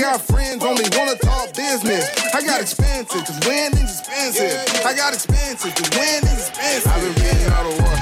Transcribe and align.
got 0.00 0.22
friends 0.22 0.64
only 0.64 0.84
wanna 0.96 1.14
talk 1.16 1.54
business. 1.54 2.08
I 2.34 2.42
got 2.42 2.62
expensive, 2.62 3.22
cause 3.22 3.38
winning's 3.46 4.00
expensive. 4.00 4.82
I 4.84 4.94
got 4.96 5.12
expensive, 5.12 5.74
cause 5.74 5.90
winning's 5.90 6.48
expensive. 6.48 6.90
I've 6.90 7.02
been 7.02 7.22
reading 7.22 7.52
all 7.52 7.70
the 7.70 7.82
war. 7.82 7.92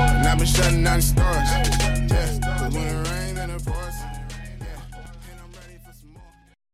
And 0.00 0.26
I've 0.26 0.38
been 0.38 0.46
shutting 0.46 0.82
down 0.82 0.96
the 0.96 1.02
stars. 1.02 1.48
Yeah, 2.10 2.68
when 2.70 2.86
it 2.86 3.10
rains 3.10 3.38
and 3.38 3.52
it 3.52 3.66
pours. 3.66 3.94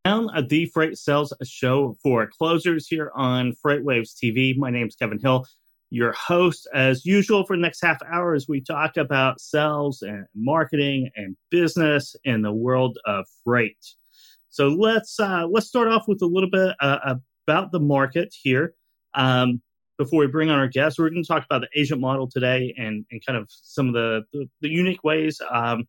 down 0.04 0.30
at 0.36 0.48
the 0.48 0.66
Freight 0.66 0.96
Sales 0.96 1.32
Show 1.42 1.96
for 2.00 2.28
closers 2.28 2.86
here 2.86 3.10
on 3.16 3.54
FreightWaves 3.66 4.14
TV. 4.14 4.56
My 4.56 4.70
name 4.70 4.86
is 4.86 4.94
Kevin 4.94 5.18
Hill, 5.18 5.44
your 5.90 6.12
host, 6.12 6.68
as 6.72 7.04
usual, 7.04 7.44
for 7.44 7.56
the 7.56 7.62
next 7.62 7.80
half 7.82 7.98
hour 8.08 8.34
as 8.34 8.46
we 8.46 8.60
talk 8.60 8.96
about 8.96 9.40
sales 9.40 10.02
and 10.02 10.26
marketing 10.36 11.10
and 11.16 11.36
business 11.50 12.14
in 12.22 12.42
the 12.42 12.52
world 12.52 12.96
of 13.06 13.26
freight. 13.42 13.84
So 14.54 14.68
let's 14.68 15.18
uh, 15.18 15.48
let's 15.50 15.66
start 15.66 15.88
off 15.88 16.06
with 16.06 16.22
a 16.22 16.26
little 16.26 16.48
bit 16.48 16.76
uh, 16.78 17.16
about 17.44 17.72
the 17.72 17.80
market 17.80 18.32
here. 18.40 18.74
Um, 19.12 19.60
before 19.98 20.20
we 20.20 20.28
bring 20.28 20.48
on 20.48 20.60
our 20.60 20.68
guests, 20.68 20.96
we're 20.96 21.10
going 21.10 21.24
to 21.24 21.26
talk 21.26 21.44
about 21.44 21.62
the 21.62 21.80
agent 21.80 22.00
model 22.00 22.30
today 22.30 22.72
and, 22.78 23.04
and 23.10 23.20
kind 23.26 23.36
of 23.36 23.48
some 23.48 23.88
of 23.88 23.94
the, 23.94 24.22
the, 24.32 24.48
the 24.60 24.68
unique 24.68 25.02
ways 25.02 25.40
um, 25.50 25.88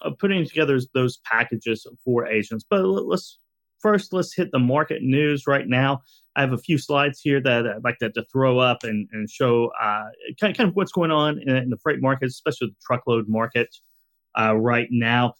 of 0.00 0.18
putting 0.18 0.44
together 0.44 0.80
those 0.94 1.18
packages 1.18 1.86
for 2.04 2.26
agents. 2.26 2.64
But 2.68 2.82
let's 2.84 3.38
first 3.78 4.12
let's 4.12 4.34
hit 4.34 4.50
the 4.50 4.58
market 4.58 5.02
news 5.02 5.46
right 5.46 5.68
now. 5.68 6.00
I 6.34 6.40
have 6.40 6.52
a 6.52 6.58
few 6.58 6.78
slides 6.78 7.20
here 7.20 7.40
that 7.40 7.68
I'd 7.68 7.84
like 7.84 7.98
to, 7.98 8.10
to 8.10 8.24
throw 8.32 8.58
up 8.58 8.82
and, 8.82 9.06
and 9.12 9.30
show 9.30 9.70
uh, 9.80 10.06
kind, 10.40 10.50
of, 10.50 10.56
kind 10.56 10.68
of 10.70 10.74
what's 10.74 10.90
going 10.90 11.12
on 11.12 11.38
in, 11.38 11.54
in, 11.54 11.70
the 11.70 11.78
freight 11.78 12.02
market, 12.02 12.26
especially 12.26 12.66
the 12.66 12.76
truckload 12.84 13.28
market 13.28 13.68
uh, 14.36 14.56
right 14.56 14.88
now. 14.90 15.34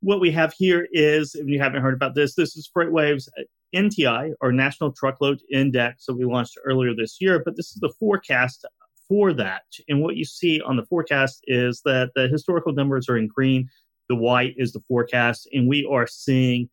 What 0.00 0.20
we 0.20 0.30
have 0.30 0.52
here 0.56 0.86
is, 0.92 1.34
if 1.34 1.48
you 1.48 1.60
haven't 1.60 1.82
heard 1.82 1.94
about 1.94 2.14
this, 2.14 2.34
this 2.34 2.56
is 2.56 2.70
FreightWaves 2.74 3.28
uh, 3.38 3.42
NTI, 3.74 4.32
or 4.40 4.52
National 4.52 4.92
Truckload 4.92 5.40
Index, 5.52 6.06
that 6.06 6.14
we 6.14 6.24
launched 6.24 6.58
earlier 6.64 6.94
this 6.94 7.16
year. 7.20 7.42
But 7.44 7.56
this 7.56 7.70
is 7.70 7.80
the 7.80 7.92
forecast 7.98 8.64
for 9.08 9.32
that. 9.32 9.62
And 9.88 10.02
what 10.02 10.16
you 10.16 10.24
see 10.24 10.60
on 10.60 10.76
the 10.76 10.86
forecast 10.86 11.40
is 11.46 11.82
that 11.84 12.10
the 12.14 12.28
historical 12.28 12.72
numbers 12.72 13.08
are 13.08 13.16
in 13.16 13.26
green, 13.26 13.68
the 14.08 14.14
white 14.14 14.54
is 14.56 14.72
the 14.72 14.82
forecast, 14.88 15.48
and 15.52 15.68
we 15.68 15.88
are 15.90 16.06
seeing 16.06 16.68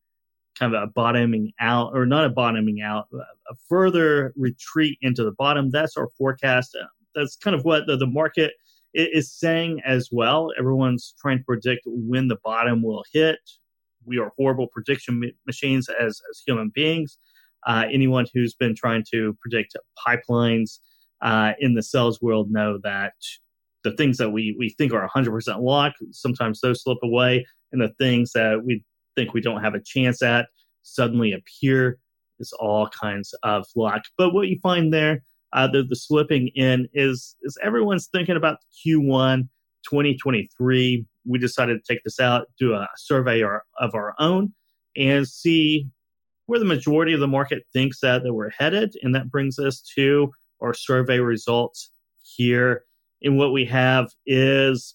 kind 0.57 0.73
of 0.73 0.83
a 0.83 0.87
bottoming 0.87 1.51
out, 1.59 1.91
or 1.93 2.05
not 2.05 2.25
a 2.25 2.29
bottoming 2.29 2.81
out, 2.81 3.07
a 3.13 3.55
further 3.67 4.33
retreat 4.37 4.97
into 5.01 5.23
the 5.23 5.33
bottom. 5.33 5.69
That's 5.69 5.97
our 5.97 6.09
forecast. 6.17 6.77
Uh, 6.79 6.85
that's 7.13 7.35
kind 7.35 7.55
of 7.55 7.65
what 7.65 7.87
the, 7.87 7.97
the 7.97 8.07
market 8.07 8.53
is 8.95 9.31
saying 9.31 9.81
as 9.85 10.09
well. 10.11 10.49
Everyone's 10.57 11.13
trying 11.19 11.39
to 11.39 11.43
predict 11.43 11.81
when 11.85 12.27
the 12.27 12.37
bottom 12.43 12.81
will 12.81 13.03
hit. 13.11 13.39
We 14.05 14.19
are 14.19 14.31
horrible 14.37 14.67
prediction 14.67 15.31
machines 15.45 15.89
as, 15.89 16.21
as 16.29 16.43
human 16.45 16.71
beings. 16.73 17.17
Uh, 17.65 17.85
anyone 17.91 18.27
who's 18.33 18.53
been 18.53 18.75
trying 18.75 19.03
to 19.11 19.35
predict 19.41 19.75
pipelines 20.07 20.79
uh, 21.21 21.53
in 21.59 21.73
the 21.73 21.81
sales 21.81 22.21
world 22.21 22.51
know 22.51 22.79
that 22.83 23.13
the 23.83 23.95
things 23.95 24.17
that 24.17 24.29
we, 24.29 24.55
we 24.57 24.69
think 24.69 24.93
are 24.93 25.09
100% 25.09 25.61
locked, 25.61 25.97
sometimes 26.11 26.61
those 26.61 26.83
slip 26.83 26.99
away. 27.03 27.45
And 27.71 27.81
the 27.81 27.93
things 27.99 28.31
that 28.33 28.63
we 28.63 28.83
think 29.15 29.33
we 29.33 29.41
don't 29.41 29.63
have 29.63 29.75
a 29.75 29.81
chance 29.81 30.21
at 30.21 30.47
suddenly 30.83 31.33
appear. 31.33 31.99
It's 32.39 32.53
all 32.53 32.87
kinds 32.89 33.33
of 33.43 33.65
luck. 33.75 34.03
But 34.17 34.33
what 34.33 34.47
you 34.47 34.59
find 34.61 34.93
there, 34.93 35.21
uh, 35.55 35.67
the, 35.67 35.83
the 35.83 35.95
slipping 35.95 36.49
in 36.49 36.87
is 36.93 37.35
is 37.41 37.57
everyone's 37.63 38.07
thinking 38.07 38.35
about 38.35 38.57
Q1 38.85 39.47
2023. 39.89 41.05
We 41.25 41.39
decided 41.39 41.83
to 41.83 41.93
take 41.93 42.03
this 42.03 42.19
out, 42.19 42.47
do 42.59 42.73
a 42.73 42.87
survey 42.97 43.41
our, 43.41 43.63
of 43.79 43.95
our 43.95 44.13
own, 44.19 44.53
and 44.95 45.27
see 45.27 45.89
where 46.47 46.59
the 46.59 46.65
majority 46.65 47.13
of 47.13 47.19
the 47.19 47.27
market 47.27 47.63
thinks 47.73 48.01
that, 48.01 48.23
that 48.23 48.33
we're 48.33 48.51
headed. 48.51 48.95
And 49.01 49.15
that 49.15 49.31
brings 49.31 49.57
us 49.57 49.81
to 49.95 50.31
our 50.61 50.73
survey 50.73 51.19
results 51.19 51.89
here. 52.21 52.83
And 53.23 53.37
what 53.37 53.53
we 53.53 53.65
have 53.65 54.11
is 54.25 54.93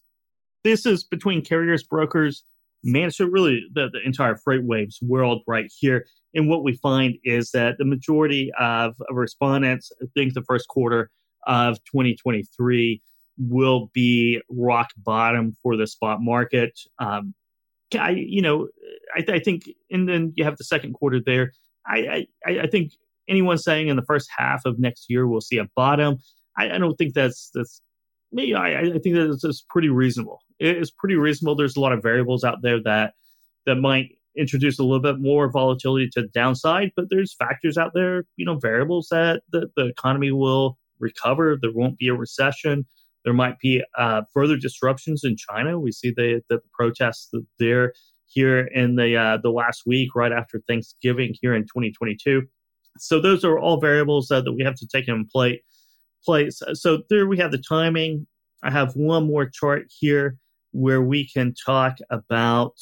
this 0.62 0.84
is 0.84 1.02
between 1.04 1.42
carriers, 1.42 1.82
brokers, 1.82 2.44
man, 2.84 3.10
so 3.10 3.24
really 3.24 3.64
the, 3.72 3.88
the 3.92 4.00
entire 4.04 4.36
FreightWaves 4.36 5.02
world 5.02 5.42
right 5.46 5.70
here. 5.78 6.06
And 6.34 6.48
what 6.48 6.62
we 6.62 6.76
find 6.76 7.16
is 7.24 7.50
that 7.52 7.78
the 7.78 7.84
majority 7.84 8.50
of, 8.58 8.94
respondents 9.10 9.92
think 10.14 10.34
the 10.34 10.42
first 10.42 10.68
quarter 10.68 11.10
of 11.46 11.76
2023 11.84 13.02
will 13.38 13.90
be 13.92 14.40
rock 14.48 14.90
bottom 14.96 15.56
for 15.62 15.76
the 15.76 15.86
spot 15.86 16.20
market. 16.20 16.78
Um, 16.98 17.34
I, 17.98 18.10
you 18.10 18.42
know, 18.42 18.68
I, 19.16 19.24
I, 19.32 19.38
think, 19.40 19.64
and 19.90 20.08
then 20.08 20.32
you 20.36 20.44
have 20.44 20.56
the 20.56 20.64
second 20.64 20.92
quarter 20.92 21.20
there. 21.24 21.52
I, 21.86 22.26
I, 22.46 22.60
I 22.60 22.66
think 22.66 22.92
anyone 23.28 23.58
saying 23.58 23.88
in 23.88 23.96
the 23.96 24.04
first 24.04 24.28
half 24.36 24.64
of 24.64 24.78
next 24.78 25.06
year 25.08 25.26
we'll 25.26 25.40
see 25.40 25.58
a 25.58 25.66
bottom. 25.74 26.18
I, 26.56 26.72
I 26.72 26.78
don't 26.78 26.96
think 26.96 27.14
that's 27.14 27.50
that's 27.54 27.80
me. 28.32 28.54
I, 28.54 28.80
I 28.80 28.98
think 28.98 29.14
that 29.14 29.40
it's 29.42 29.64
pretty 29.70 29.88
reasonable 29.88 30.40
It's 30.58 30.90
pretty 30.90 31.16
reasonable. 31.16 31.56
There's 31.56 31.76
a 31.76 31.80
lot 31.80 31.92
of 31.92 32.02
variables 32.02 32.44
out 32.44 32.62
there 32.62 32.82
that 32.82 33.14
that 33.66 33.76
might 33.76 34.10
introduce 34.36 34.78
a 34.78 34.82
little 34.82 35.00
bit 35.00 35.18
more 35.18 35.50
volatility 35.50 36.08
to 36.10 36.22
the 36.22 36.28
downside, 36.28 36.92
but 36.96 37.06
there's 37.10 37.34
factors 37.34 37.76
out 37.76 37.92
there, 37.94 38.24
you 38.36 38.44
know, 38.44 38.56
variables 38.56 39.08
that 39.10 39.42
the, 39.50 39.70
the 39.76 39.86
economy 39.86 40.30
will 40.30 40.78
recover. 40.98 41.58
There 41.60 41.72
won't 41.72 41.98
be 41.98 42.08
a 42.08 42.14
recession. 42.14 42.86
There 43.24 43.34
might 43.34 43.58
be 43.58 43.82
uh, 43.98 44.22
further 44.32 44.56
disruptions 44.56 45.24
in 45.24 45.36
China. 45.36 45.78
We 45.78 45.92
see 45.92 46.10
the, 46.10 46.42
the, 46.48 46.60
protests 46.72 47.30
there 47.58 47.92
here 48.26 48.60
in 48.60 48.96
the 48.96 49.16
uh, 49.16 49.38
the 49.42 49.50
last 49.50 49.82
week, 49.84 50.14
right 50.14 50.32
after 50.32 50.62
Thanksgiving 50.66 51.34
here 51.40 51.54
in 51.54 51.62
2022. 51.62 52.44
So 52.98 53.20
those 53.20 53.44
are 53.44 53.58
all 53.58 53.80
variables 53.80 54.30
uh, 54.30 54.40
that 54.40 54.52
we 54.52 54.62
have 54.62 54.76
to 54.76 54.86
take 54.86 55.08
in 55.08 55.26
play, 55.26 55.62
place. 56.24 56.62
So 56.74 57.02
there 57.10 57.26
we 57.26 57.38
have 57.38 57.50
the 57.50 57.62
timing. 57.68 58.26
I 58.62 58.70
have 58.70 58.94
one 58.94 59.26
more 59.26 59.46
chart 59.46 59.86
here 59.88 60.36
where 60.72 61.02
we 61.02 61.28
can 61.28 61.54
talk 61.54 61.98
about 62.10 62.78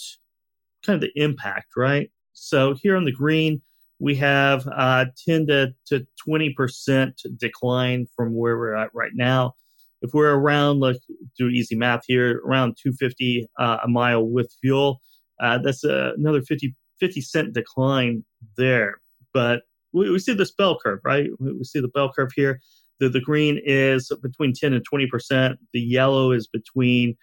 kind 0.89 1.03
of 1.03 1.11
the 1.15 1.23
impact, 1.23 1.77
right? 1.77 2.11
So 2.33 2.75
here 2.83 2.97
on 2.97 3.05
the 3.05 3.13
green, 3.13 3.61
we 3.99 4.15
have 4.17 4.67
uh, 4.75 5.07
10 5.27 5.47
to, 5.49 5.75
to 5.87 6.07
20% 6.27 7.13
decline 7.37 8.07
from 8.17 8.35
where 8.35 8.57
we're 8.57 8.75
at 8.75 8.95
right 8.95 9.13
now. 9.15 9.55
If 10.01 10.15
we're 10.15 10.33
around, 10.33 10.81
let's 10.81 11.01
do 11.37 11.49
easy 11.49 11.75
math 11.75 12.03
here, 12.07 12.41
around 12.47 12.77
250 12.81 13.47
uh, 13.59 13.79
a 13.83 13.89
mile 13.89 14.25
with 14.25 14.55
fuel, 14.61 15.01
uh, 15.41 15.59
that's 15.59 15.85
another 15.85 16.43
50, 16.43 16.75
50 17.01 17.21
cent 17.21 17.53
decline 17.53 18.25
there. 18.57 19.01
But 19.35 19.63
we, 19.93 20.11
we 20.11 20.19
see 20.19 20.35
this 20.35 20.53
bell 20.53 20.79
curve, 20.83 21.01
right? 21.05 21.29
We 21.39 21.65
see 21.65 21.81
the 21.81 21.89
bell 21.89 22.13
curve 22.13 22.31
here. 22.35 22.61
The, 23.01 23.09
the 23.09 23.21
green 23.21 23.61
is 23.65 24.11
between 24.23 24.53
10 24.55 24.73
and 24.73 24.85
20%. 24.89 25.57
The 25.73 25.81
yellow 25.81 26.33
is 26.33 26.47
between 26.49 27.17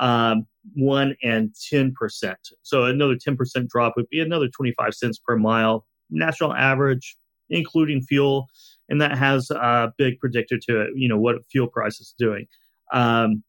um, 0.00 0.46
1 0.74 1.16
and 1.22 1.54
10%. 1.72 2.34
So 2.62 2.84
another 2.84 3.16
10% 3.16 3.68
drop 3.68 3.94
would 3.96 4.08
be 4.08 4.20
another 4.20 4.48
25 4.48 4.94
cents 4.94 5.18
per 5.18 5.36
mile, 5.36 5.86
national 6.10 6.54
average, 6.54 7.16
including 7.50 8.02
fuel. 8.02 8.48
And 8.88 9.00
that 9.00 9.16
has 9.16 9.50
a 9.50 9.92
big 9.98 10.18
predictor 10.18 10.58
to 10.68 10.82
it, 10.82 10.90
you 10.94 11.08
know, 11.08 11.18
what 11.18 11.36
fuel 11.50 11.66
price 11.66 12.00
is 12.00 12.14
doing. 12.18 12.46
Um, 12.92 13.42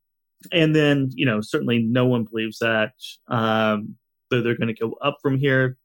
and 0.52 0.76
then, 0.76 1.10
you 1.14 1.26
know, 1.26 1.42
certainly 1.42 1.80
no 1.80 2.06
one 2.06 2.26
believes 2.26 2.60
that 2.60 2.94
um, 3.28 3.96
they're, 4.30 4.42
they're 4.42 4.58
going 4.58 4.74
to 4.74 4.82
go 4.82 4.96
up 5.02 5.18
from 5.22 5.38
here 5.38 5.78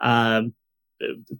um, 0.00 0.54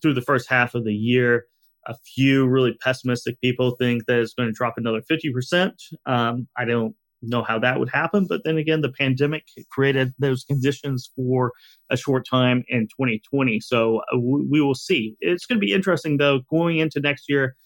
through 0.02 0.14
the 0.14 0.22
first 0.22 0.48
half 0.48 0.74
of 0.74 0.84
the 0.84 0.94
year. 0.94 1.46
A 1.86 1.94
few 2.14 2.46
really 2.46 2.76
pessimistic 2.82 3.40
people 3.40 3.70
think 3.72 4.04
that 4.06 4.18
it's 4.18 4.34
going 4.34 4.48
to 4.48 4.52
drop 4.52 4.74
another 4.76 5.00
50%. 5.00 5.72
Um, 6.04 6.48
I 6.56 6.66
don't 6.66 6.94
know 7.22 7.42
how 7.42 7.58
that 7.58 7.78
would 7.78 7.90
happen. 7.90 8.26
But 8.28 8.42
then 8.44 8.58
again, 8.58 8.80
the 8.80 8.92
pandemic 8.92 9.44
created 9.70 10.14
those 10.18 10.44
conditions 10.44 11.10
for 11.16 11.52
a 11.90 11.96
short 11.96 12.26
time 12.28 12.64
in 12.68 12.82
2020. 12.82 13.60
So 13.60 14.02
uh, 14.12 14.18
we 14.18 14.60
will 14.60 14.74
see. 14.74 15.16
It's 15.20 15.46
going 15.46 15.60
to 15.60 15.64
be 15.64 15.72
interesting, 15.72 16.16
though, 16.16 16.40
going 16.50 16.78
into 16.78 17.00
next 17.00 17.28
year, 17.28 17.56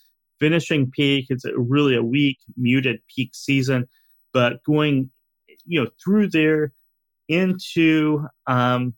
finishing 0.41 0.91
peak. 0.91 1.27
It's 1.29 1.45
really 1.55 1.95
a 1.95 2.03
weak, 2.03 2.39
muted 2.57 3.01
peak 3.15 3.31
season, 3.35 3.89
but 4.33 4.63
going, 4.65 5.11
you 5.65 5.83
know, 5.83 5.91
through 6.03 6.29
there 6.31 6.73
into 7.29 8.27
um, 8.47 8.95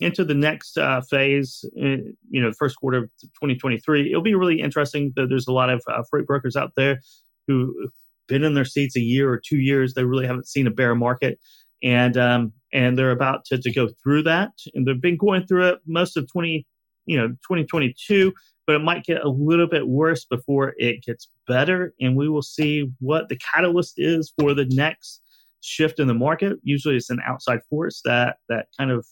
into 0.00 0.24
the 0.24 0.34
next 0.34 0.78
uh, 0.78 1.00
phase, 1.00 1.64
uh, 1.76 1.98
you 2.30 2.40
know, 2.40 2.52
first 2.52 2.76
quarter 2.76 2.98
of 2.98 3.10
2023, 3.20 4.10
it'll 4.10 4.22
be 4.22 4.34
really 4.34 4.60
interesting. 4.60 5.12
That 5.16 5.28
there's 5.28 5.48
a 5.48 5.52
lot 5.52 5.70
of 5.70 5.82
uh, 5.88 6.02
freight 6.08 6.26
brokers 6.26 6.56
out 6.56 6.72
there 6.76 7.00
who 7.48 7.90
been 8.28 8.44
in 8.44 8.54
their 8.54 8.64
seats 8.64 8.96
a 8.96 9.00
year 9.00 9.30
or 9.30 9.40
two 9.44 9.58
years. 9.58 9.94
They 9.94 10.04
really 10.04 10.26
haven't 10.26 10.46
seen 10.46 10.66
a 10.66 10.70
bear 10.70 10.94
market, 10.94 11.38
and 11.82 12.16
um, 12.16 12.52
and 12.72 12.96
they're 12.96 13.10
about 13.10 13.44
to, 13.46 13.58
to 13.58 13.72
go 13.72 13.88
through 14.02 14.22
that. 14.24 14.52
And 14.74 14.86
they've 14.86 15.00
been 15.00 15.16
going 15.16 15.46
through 15.46 15.68
it 15.68 15.80
most 15.86 16.16
of 16.16 16.30
twenty, 16.30 16.66
you 17.06 17.18
know, 17.18 17.34
twenty 17.46 17.64
twenty 17.64 17.94
two. 18.06 18.32
But 18.66 18.76
it 18.76 18.80
might 18.80 19.04
get 19.04 19.24
a 19.24 19.30
little 19.30 19.66
bit 19.66 19.88
worse 19.88 20.26
before 20.26 20.74
it 20.76 21.02
gets 21.02 21.30
better, 21.46 21.94
and 22.00 22.16
we 22.16 22.28
will 22.28 22.42
see 22.42 22.90
what 23.00 23.28
the 23.30 23.38
catalyst 23.38 23.94
is 23.96 24.32
for 24.38 24.52
the 24.52 24.66
next 24.66 25.22
shift 25.60 25.98
in 25.98 26.06
the 26.06 26.14
market. 26.14 26.58
Usually, 26.62 26.96
it's 26.96 27.10
an 27.10 27.20
outside 27.26 27.60
force 27.70 28.02
that 28.04 28.36
that 28.50 28.66
kind 28.76 28.90
of 28.90 29.06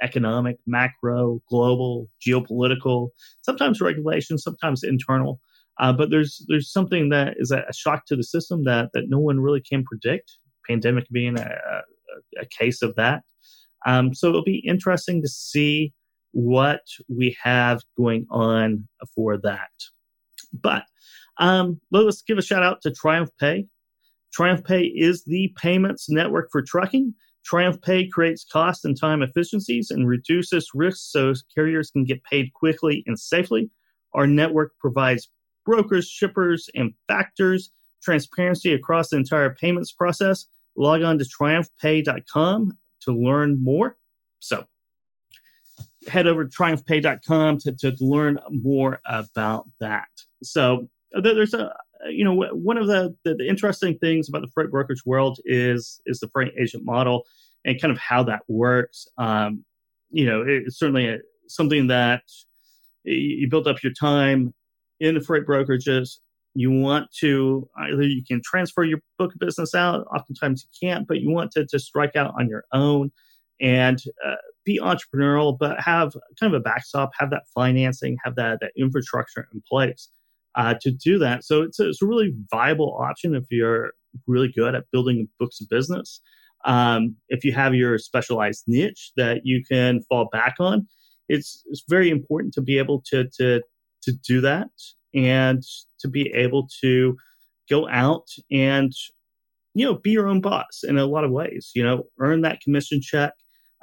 economic, 0.00 0.56
macro, 0.66 1.40
global, 1.48 2.08
geopolitical, 2.26 3.10
sometimes 3.42 3.80
regulation, 3.80 4.38
sometimes 4.38 4.82
internal. 4.82 5.38
Uh, 5.82 5.92
but 5.92 6.10
there's 6.10 6.46
there's 6.48 6.72
something 6.72 7.08
that 7.08 7.34
is 7.38 7.50
a, 7.50 7.64
shock 7.74 8.06
to 8.06 8.14
the 8.14 8.22
system 8.22 8.62
that 8.64 8.90
that 8.94 9.08
no 9.08 9.18
one 9.18 9.40
really 9.40 9.60
can 9.60 9.82
predict. 9.82 10.38
Pandemic 10.68 11.08
being 11.10 11.36
a, 11.36 11.42
a, 11.42 12.42
a 12.42 12.46
case 12.46 12.82
of 12.82 12.94
that. 12.94 13.24
Um, 13.84 14.14
so 14.14 14.28
it'll 14.28 14.44
be 14.44 14.64
interesting 14.64 15.20
to 15.22 15.28
see 15.28 15.92
what 16.30 16.82
we 17.08 17.36
have 17.42 17.80
going 17.96 18.26
on 18.30 18.88
for 19.12 19.36
that. 19.38 19.72
But 20.52 20.84
um, 21.38 21.80
let's 21.90 22.22
give 22.22 22.38
a 22.38 22.42
shout 22.42 22.62
out 22.62 22.80
to 22.82 22.92
Triumph 22.92 23.30
Pay. 23.40 23.66
Triumph 24.32 24.64
Pay 24.64 24.84
is 24.84 25.24
the 25.24 25.52
payments 25.56 26.08
network 26.08 26.48
for 26.52 26.62
trucking. 26.62 27.12
Triumph 27.44 27.82
Pay 27.82 28.06
creates 28.06 28.44
cost 28.44 28.84
and 28.84 28.98
time 28.98 29.20
efficiencies 29.20 29.90
and 29.90 30.06
reduces 30.06 30.70
risks 30.74 31.10
so 31.10 31.34
carriers 31.52 31.90
can 31.90 32.04
get 32.04 32.22
paid 32.22 32.52
quickly 32.54 33.02
and 33.08 33.18
safely. 33.18 33.68
Our 34.14 34.28
network 34.28 34.72
provides 34.78 35.28
brokers, 35.64 36.08
shippers, 36.08 36.68
and 36.74 36.94
factors 37.08 37.70
transparency 38.02 38.72
across 38.74 39.10
the 39.10 39.16
entire 39.16 39.54
payments 39.54 39.92
process. 39.92 40.46
Log 40.76 41.02
on 41.02 41.18
to 41.18 41.24
triumphpay.com 41.24 42.76
to 43.02 43.12
learn 43.12 43.62
more. 43.62 43.96
So 44.40 44.64
head 46.08 46.26
over 46.26 46.44
to 46.44 46.50
triumphpay.com 46.50 47.58
to, 47.58 47.72
to 47.72 47.96
learn 48.00 48.38
more 48.50 49.00
about 49.06 49.66
that. 49.80 50.08
So 50.42 50.88
there's 51.12 51.54
a 51.54 51.74
you 52.10 52.24
know 52.24 52.34
one 52.52 52.78
of 52.78 52.88
the, 52.88 53.14
the, 53.24 53.34
the 53.34 53.48
interesting 53.48 53.96
things 53.98 54.28
about 54.28 54.42
the 54.42 54.48
freight 54.48 54.70
brokerage 54.70 55.04
world 55.06 55.38
is 55.44 56.00
is 56.06 56.18
the 56.20 56.28
freight 56.28 56.52
agent 56.60 56.84
model 56.84 57.24
and 57.64 57.80
kind 57.80 57.92
of 57.92 57.98
how 57.98 58.24
that 58.24 58.40
works. 58.48 59.06
Um, 59.18 59.64
you 60.10 60.26
know, 60.26 60.42
it's 60.46 60.78
certainly 60.78 61.08
a, 61.08 61.18
something 61.48 61.86
that 61.88 62.22
you 63.04 63.48
build 63.48 63.68
up 63.68 63.82
your 63.82 63.92
time 63.92 64.52
in 65.02 65.16
the 65.16 65.20
freight 65.20 65.46
brokerages. 65.46 66.18
You 66.54 66.70
want 66.70 67.08
to 67.20 67.68
either 67.76 68.02
you 68.02 68.22
can 68.26 68.40
transfer 68.44 68.84
your 68.84 69.00
book 69.18 69.34
of 69.34 69.40
business 69.40 69.74
out. 69.74 70.06
Oftentimes 70.14 70.64
you 70.64 70.88
can't, 70.88 71.06
but 71.08 71.20
you 71.20 71.30
want 71.30 71.50
to 71.52 71.66
to 71.66 71.78
strike 71.78 72.14
out 72.14 72.34
on 72.38 72.48
your 72.48 72.64
own 72.72 73.10
and 73.60 74.02
uh, 74.26 74.36
be 74.64 74.78
entrepreneurial, 74.78 75.56
but 75.58 75.80
have 75.80 76.12
kind 76.38 76.54
of 76.54 76.60
a 76.60 76.62
backstop, 76.62 77.10
have 77.18 77.30
that 77.30 77.44
financing, 77.54 78.16
have 78.24 78.36
that 78.36 78.60
that 78.60 78.72
infrastructure 78.76 79.48
in 79.52 79.62
place 79.68 80.08
uh, 80.54 80.74
to 80.82 80.90
do 80.90 81.18
that. 81.18 81.44
So 81.44 81.62
it's 81.62 81.80
a, 81.80 81.88
it's 81.88 82.02
a 82.02 82.06
really 82.06 82.32
viable 82.50 82.96
option 83.00 83.34
if 83.34 83.44
you're 83.50 83.92
really 84.26 84.52
good 84.52 84.74
at 84.74 84.84
building 84.92 85.28
books 85.40 85.60
of 85.60 85.68
business. 85.68 86.20
Um, 86.64 87.16
if 87.28 87.44
you 87.44 87.52
have 87.54 87.74
your 87.74 87.98
specialized 87.98 88.64
niche 88.68 89.12
that 89.16 89.40
you 89.44 89.64
can 89.64 90.02
fall 90.08 90.28
back 90.30 90.56
on, 90.60 90.86
it's 91.28 91.62
it's 91.70 91.82
very 91.88 92.10
important 92.10 92.52
to 92.54 92.60
be 92.60 92.78
able 92.78 93.02
to 93.06 93.28
to 93.38 93.62
to 94.02 94.12
do 94.12 94.40
that 94.40 94.68
and 95.14 95.62
to 96.00 96.08
be 96.08 96.32
able 96.32 96.68
to 96.82 97.16
go 97.70 97.88
out 97.88 98.26
and 98.50 98.92
you 99.74 99.84
know 99.84 99.94
be 99.94 100.10
your 100.10 100.28
own 100.28 100.40
boss 100.40 100.82
in 100.84 100.98
a 100.98 101.06
lot 101.06 101.24
of 101.24 101.30
ways. 101.30 101.70
You 101.74 101.84
know, 101.84 102.04
earn 102.18 102.42
that 102.42 102.60
commission 102.60 103.00
check. 103.02 103.32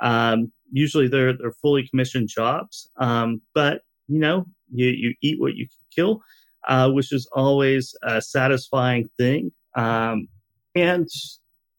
Um, 0.02 0.52
usually 0.72 1.08
they're 1.08 1.34
they're 1.38 1.54
fully 1.62 1.88
commissioned 1.88 2.30
jobs, 2.30 2.90
um, 2.98 3.42
but 3.54 3.82
you 4.08 4.20
know 4.20 4.46
you 4.72 4.88
you 4.88 5.14
eat 5.22 5.40
what 5.40 5.56
you 5.56 5.68
can 5.68 5.86
kill 5.96 6.22
uh, 6.68 6.90
which 6.90 7.12
is 7.12 7.28
always 7.32 7.96
a 8.04 8.22
satisfying 8.22 9.10
thing. 9.18 9.52
Um, 9.76 10.28
and 10.76 11.08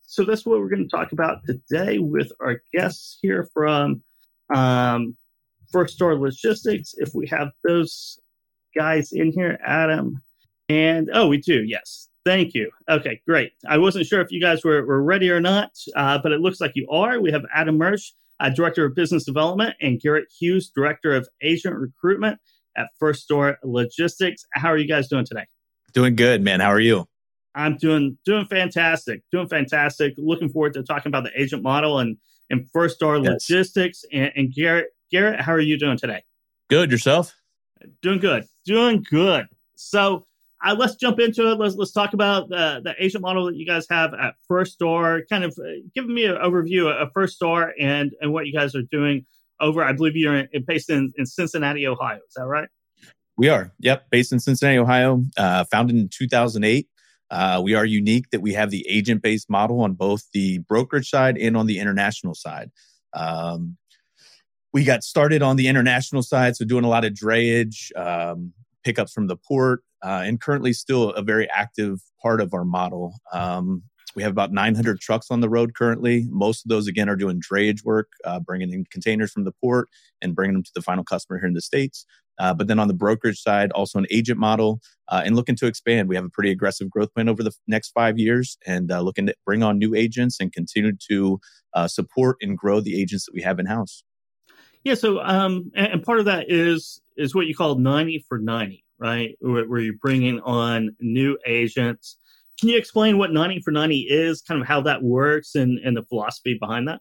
so 0.02 0.24
that's 0.24 0.44
what 0.44 0.58
we're 0.58 0.68
going 0.68 0.88
to 0.88 0.96
talk 0.96 1.12
about 1.12 1.38
today 1.46 1.98
with 1.98 2.32
our 2.40 2.62
guests 2.72 3.18
here 3.22 3.48
from 3.54 4.02
um, 4.54 5.16
First 5.70 5.94
Star 5.94 6.16
Logistics. 6.16 6.94
If 6.96 7.10
we 7.14 7.26
have 7.28 7.48
those 7.64 8.18
guys 8.74 9.12
in 9.12 9.32
here, 9.32 9.58
Adam 9.64 10.20
and 10.70 11.10
oh, 11.12 11.26
we 11.26 11.38
do. 11.38 11.64
Yes. 11.64 12.08
Thank 12.24 12.54
you. 12.54 12.70
Okay, 12.88 13.20
great. 13.26 13.52
I 13.68 13.76
wasn't 13.78 14.06
sure 14.06 14.20
if 14.20 14.30
you 14.30 14.40
guys 14.40 14.62
were, 14.62 14.86
were 14.86 15.02
ready 15.02 15.28
or 15.30 15.40
not, 15.40 15.72
uh, 15.96 16.18
but 16.22 16.30
it 16.30 16.40
looks 16.40 16.60
like 16.60 16.72
you 16.76 16.86
are. 16.88 17.18
We 17.20 17.32
have 17.32 17.42
Adam 17.52 17.76
Mersch, 17.76 18.12
uh, 18.38 18.50
Director 18.50 18.84
of 18.84 18.94
Business 18.94 19.24
Development, 19.24 19.74
and 19.80 20.00
Garrett 20.00 20.28
Hughes, 20.38 20.70
Director 20.70 21.12
of 21.12 21.28
Agent 21.42 21.74
Recruitment 21.74 22.38
at 22.76 22.88
First 23.00 23.24
Star 23.24 23.58
Logistics. 23.64 24.46
How 24.52 24.68
are 24.68 24.76
you 24.76 24.86
guys 24.86 25.08
doing 25.08 25.24
today? 25.24 25.46
Doing 25.92 26.14
good, 26.14 26.40
man. 26.40 26.60
How 26.60 26.70
are 26.70 26.78
you? 26.78 27.08
I'm 27.56 27.76
doing 27.76 28.16
doing 28.24 28.46
fantastic. 28.46 29.22
Doing 29.32 29.48
fantastic. 29.48 30.14
Looking 30.18 30.50
forward 30.50 30.74
to 30.74 30.84
talking 30.84 31.10
about 31.10 31.24
the 31.24 31.32
agent 31.40 31.64
model 31.64 31.98
and 31.98 32.16
and 32.48 32.70
First 32.70 32.94
Star 32.94 33.16
yes. 33.16 33.26
Logistics. 33.26 34.04
And, 34.12 34.30
and 34.36 34.54
Garrett, 34.54 34.90
Garrett, 35.10 35.40
how 35.40 35.52
are 35.52 35.60
you 35.60 35.76
doing 35.76 35.96
today? 35.96 36.22
Good. 36.68 36.92
Yourself? 36.92 37.34
Doing 38.02 38.18
good. 38.18 38.44
Doing 38.64 39.04
good. 39.08 39.46
So 39.76 40.26
uh, 40.64 40.76
let's 40.78 40.96
jump 40.96 41.18
into 41.20 41.50
it. 41.50 41.58
Let's 41.58 41.74
let's 41.74 41.92
talk 41.92 42.12
about 42.12 42.48
the 42.48 42.80
the 42.84 42.94
agent 42.98 43.22
model 43.22 43.46
that 43.46 43.56
you 43.56 43.66
guys 43.66 43.86
have 43.90 44.12
at 44.14 44.34
First 44.46 44.74
Star. 44.74 45.22
Kind 45.30 45.44
of 45.44 45.56
uh, 45.58 45.80
giving 45.94 46.14
me 46.14 46.24
an 46.26 46.36
overview 46.36 46.90
of 46.90 47.10
First 47.14 47.36
Star 47.36 47.72
and 47.80 48.12
and 48.20 48.32
what 48.32 48.46
you 48.46 48.52
guys 48.52 48.74
are 48.74 48.82
doing 48.82 49.24
over. 49.60 49.82
I 49.82 49.92
believe 49.92 50.16
you're 50.16 50.36
in, 50.36 50.64
based 50.64 50.90
in, 50.90 51.12
in 51.16 51.26
Cincinnati, 51.26 51.86
Ohio. 51.86 52.16
Is 52.16 52.34
that 52.36 52.46
right? 52.46 52.68
We 53.36 53.48
are. 53.48 53.72
Yep, 53.78 54.10
based 54.10 54.32
in 54.32 54.40
Cincinnati, 54.40 54.78
Ohio. 54.78 55.24
Uh, 55.36 55.64
founded 55.64 55.96
in 55.96 56.08
2008. 56.08 56.88
Uh, 57.30 57.60
we 57.62 57.74
are 57.74 57.84
unique 57.84 58.28
that 58.30 58.42
we 58.42 58.52
have 58.52 58.70
the 58.70 58.86
agent 58.88 59.22
based 59.22 59.48
model 59.48 59.80
on 59.80 59.94
both 59.94 60.24
the 60.34 60.58
brokerage 60.58 61.08
side 61.08 61.38
and 61.38 61.56
on 61.56 61.66
the 61.66 61.78
international 61.78 62.34
side. 62.34 62.70
Um, 63.14 63.76
we 64.72 64.84
got 64.84 65.02
started 65.02 65.42
on 65.42 65.56
the 65.56 65.68
international 65.68 66.22
side, 66.22 66.56
so 66.56 66.64
doing 66.64 66.84
a 66.84 66.88
lot 66.88 67.04
of 67.04 67.12
drayage, 67.12 67.94
um, 67.96 68.52
pickups 68.84 69.12
from 69.12 69.26
the 69.26 69.36
port, 69.36 69.82
uh, 70.02 70.22
and 70.24 70.40
currently 70.40 70.72
still 70.72 71.10
a 71.10 71.22
very 71.22 71.48
active 71.50 72.00
part 72.22 72.40
of 72.40 72.54
our 72.54 72.64
model. 72.64 73.14
Um, 73.32 73.82
we 74.16 74.22
have 74.22 74.32
about 74.32 74.52
900 74.52 75.00
trucks 75.00 75.30
on 75.30 75.40
the 75.40 75.48
road 75.48 75.74
currently. 75.74 76.26
Most 76.30 76.64
of 76.64 76.68
those, 76.68 76.88
again, 76.88 77.08
are 77.08 77.16
doing 77.16 77.40
drayage 77.40 77.84
work, 77.84 78.08
uh, 78.24 78.40
bringing 78.40 78.72
in 78.72 78.84
containers 78.90 79.30
from 79.30 79.44
the 79.44 79.52
port 79.52 79.88
and 80.20 80.34
bringing 80.34 80.54
them 80.54 80.64
to 80.64 80.72
the 80.74 80.82
final 80.82 81.04
customer 81.04 81.38
here 81.38 81.46
in 81.46 81.54
the 81.54 81.60
States. 81.60 82.06
Uh, 82.38 82.54
but 82.54 82.66
then 82.66 82.78
on 82.78 82.88
the 82.88 82.94
brokerage 82.94 83.40
side, 83.40 83.70
also 83.72 83.98
an 83.98 84.06
agent 84.10 84.38
model 84.38 84.80
uh, 85.08 85.22
and 85.24 85.36
looking 85.36 85.54
to 85.56 85.66
expand. 85.66 86.08
We 86.08 86.16
have 86.16 86.24
a 86.24 86.30
pretty 86.30 86.50
aggressive 86.50 86.90
growth 86.90 87.12
plan 87.12 87.28
over 87.28 87.42
the 87.42 87.52
next 87.68 87.90
five 87.90 88.18
years 88.18 88.56
and 88.66 88.90
uh, 88.90 89.00
looking 89.00 89.26
to 89.26 89.34
bring 89.44 89.62
on 89.62 89.78
new 89.78 89.94
agents 89.94 90.38
and 90.40 90.52
continue 90.52 90.92
to 91.10 91.38
uh, 91.74 91.86
support 91.86 92.38
and 92.40 92.56
grow 92.56 92.80
the 92.80 93.00
agents 93.00 93.26
that 93.26 93.34
we 93.34 93.42
have 93.42 93.58
in 93.58 93.66
house. 93.66 94.02
Yeah. 94.84 94.94
So, 94.94 95.20
um, 95.20 95.70
and, 95.74 95.86
and 95.94 96.02
part 96.02 96.18
of 96.18 96.24
that 96.26 96.46
is 96.48 97.00
is 97.16 97.34
what 97.34 97.46
you 97.46 97.54
call 97.54 97.74
90 97.74 98.24
for 98.28 98.38
90, 98.38 98.84
right? 98.98 99.36
Where, 99.40 99.68
where 99.68 99.80
you're 99.80 99.94
bringing 100.00 100.40
on 100.40 100.96
new 101.00 101.36
agents 101.46 102.16
can 102.60 102.68
you 102.68 102.76
explain 102.76 103.16
what 103.16 103.32
90 103.32 103.60
for 103.62 103.70
90 103.70 104.06
is, 104.10 104.42
kind 104.42 104.60
of 104.60 104.68
how 104.68 104.82
that 104.82 105.02
works 105.02 105.54
and, 105.54 105.78
and 105.78 105.96
the 105.96 106.02
philosophy 106.04 106.58
behind 106.60 106.88
that? 106.88 107.00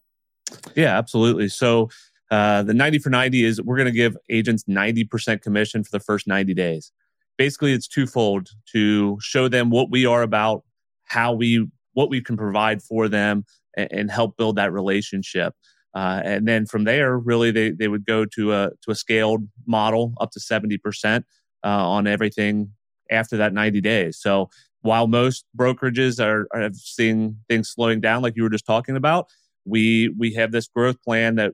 Yeah, 0.74 0.98
absolutely. 0.98 1.50
So 1.50 1.90
uh, 2.32 2.64
the 2.64 2.74
90 2.74 3.00
for 3.00 3.10
90 3.10 3.44
is 3.44 3.62
we're 3.62 3.76
going 3.76 3.86
to 3.86 3.92
give 3.92 4.16
agents 4.30 4.64
90% 4.64 5.42
commission 5.42 5.84
for 5.84 5.92
the 5.92 6.00
first 6.00 6.28
90 6.28 6.54
days. 6.54 6.94
Basically, 7.38 7.74
it's 7.74 7.88
twofold 7.88 8.50
to 8.72 9.18
show 9.20 9.50
them 9.50 9.70
what 9.70 9.92
we 9.92 10.06
are 10.06 10.22
about, 10.22 10.64
how 11.04 11.34
we, 11.34 11.68
what 11.94 12.10
we 12.10 12.22
can 12.22 12.38
provide 12.38 12.82
for 12.82 13.10
them, 13.10 13.44
and, 13.76 13.92
and 13.92 14.12
help 14.12 14.38
build 14.38 14.56
that 14.56 14.72
relationship. 14.72 15.54
Uh, 15.94 16.22
and 16.24 16.48
then 16.48 16.66
from 16.66 16.84
there, 16.84 17.18
really, 17.18 17.52
they, 17.52 17.72
they 17.72 17.88
would 17.88 18.06
go 18.06 18.26
to 18.26 18.54
a 18.54 18.70
to 18.84 18.92
a 18.92 18.96
scaled 18.96 19.48
model 19.66 20.14
up 20.20 20.32
to 20.32 20.40
70% 20.40 21.24
uh, 21.64 21.68
on 21.68 22.08
everything 22.08 22.72
after 23.10 23.38
that 23.38 23.54
90 23.54 23.82
days. 23.82 24.18
So 24.20 24.50
while 24.82 25.08
most 25.08 25.46
brokerages 25.58 26.24
are, 26.24 26.48
are 26.54 26.70
seeing 26.74 27.38
things 27.50 27.70
slowing 27.70 28.02
down, 28.02 28.22
like 28.22 28.36
you 28.36 28.44
were 28.44 28.50
just 28.50 28.66
talking 28.66 28.96
about, 28.96 29.28
we 29.66 30.14
we 30.18 30.34
have 30.34 30.52
this 30.52 30.68
growth 30.68 31.02
plan 31.02 31.36
that 31.36 31.54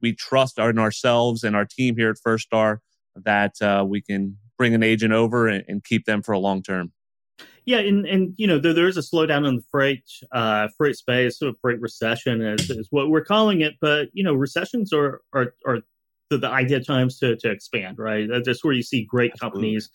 we 0.00 0.14
trust 0.14 0.58
in 0.58 0.78
ourselves 0.78 1.44
and 1.44 1.56
our 1.56 1.64
team 1.64 1.96
here 1.96 2.10
at 2.10 2.18
First 2.22 2.46
Star 2.46 2.80
that 3.14 3.60
uh, 3.62 3.84
we 3.86 4.02
can 4.02 4.36
bring 4.58 4.74
an 4.74 4.82
agent 4.82 5.12
over 5.12 5.48
and, 5.48 5.64
and, 5.68 5.84
keep 5.84 6.04
them 6.04 6.22
for 6.22 6.32
a 6.32 6.38
long 6.38 6.62
term. 6.62 6.92
Yeah, 7.66 7.78
and 7.78 8.06
and 8.06 8.32
you 8.36 8.46
know 8.46 8.58
there, 8.58 8.72
there 8.72 8.88
is 8.88 8.96
a 8.96 9.00
slowdown 9.00 9.46
in 9.46 9.56
the 9.56 9.64
freight 9.70 10.04
uh, 10.32 10.68
freight 10.76 10.96
space, 10.96 11.38
sort 11.38 11.50
of 11.50 11.58
freight 11.60 11.80
recession 11.80 12.40
is, 12.40 12.70
is 12.70 12.88
what 12.90 13.10
we're 13.10 13.24
calling 13.24 13.60
it. 13.60 13.74
But 13.80 14.08
you 14.12 14.22
know 14.24 14.34
recessions 14.34 14.92
are 14.92 15.20
are 15.34 15.52
are 15.66 15.80
the, 16.30 16.38
the 16.38 16.48
ideal 16.48 16.80
times 16.80 17.18
to 17.18 17.36
to 17.36 17.50
expand, 17.50 17.98
right? 17.98 18.28
That's 18.44 18.64
where 18.64 18.72
you 18.72 18.82
see 18.82 19.04
great 19.04 19.32
Absolutely. 19.32 19.58
companies 19.58 19.90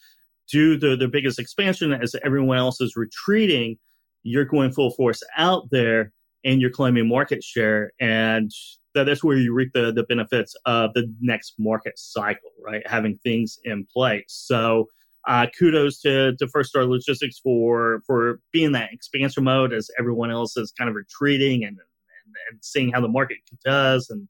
do 0.51 0.77
the, 0.77 0.95
the 0.95 1.07
biggest 1.07 1.39
expansion 1.39 1.93
as 1.93 2.15
everyone 2.23 2.57
else 2.57 2.81
is 2.81 2.95
retreating, 2.95 3.77
you're 4.23 4.45
going 4.45 4.71
full 4.71 4.91
force 4.91 5.23
out 5.37 5.69
there 5.71 6.11
and 6.43 6.59
you're 6.59 6.69
claiming 6.69 7.07
market 7.07 7.43
share. 7.43 7.91
And 7.99 8.51
that, 8.93 9.05
that's 9.05 9.23
where 9.23 9.37
you 9.37 9.53
reap 9.53 9.71
the, 9.73 9.91
the 9.93 10.03
benefits 10.03 10.55
of 10.65 10.93
the 10.93 11.11
next 11.21 11.55
market 11.57 11.97
cycle, 11.97 12.51
right? 12.63 12.85
Having 12.85 13.19
things 13.23 13.57
in 13.63 13.87
place. 13.91 14.25
So, 14.27 14.87
uh, 15.27 15.47
kudos 15.57 16.01
to, 16.01 16.35
to 16.37 16.47
First 16.47 16.69
Star 16.69 16.85
Logistics 16.85 17.39
for 17.39 18.01
for 18.05 18.39
being 18.51 18.71
that 18.73 18.91
expansion 18.91 19.43
mode 19.43 19.73
as 19.73 19.89
everyone 19.99 20.31
else 20.31 20.57
is 20.57 20.73
kind 20.77 20.89
of 20.89 20.95
retreating 20.95 21.63
and, 21.63 21.77
and, 21.77 22.35
and 22.49 22.59
seeing 22.63 22.91
how 22.91 23.01
the 23.01 23.07
market 23.07 23.37
does 23.63 24.09
and 24.09 24.27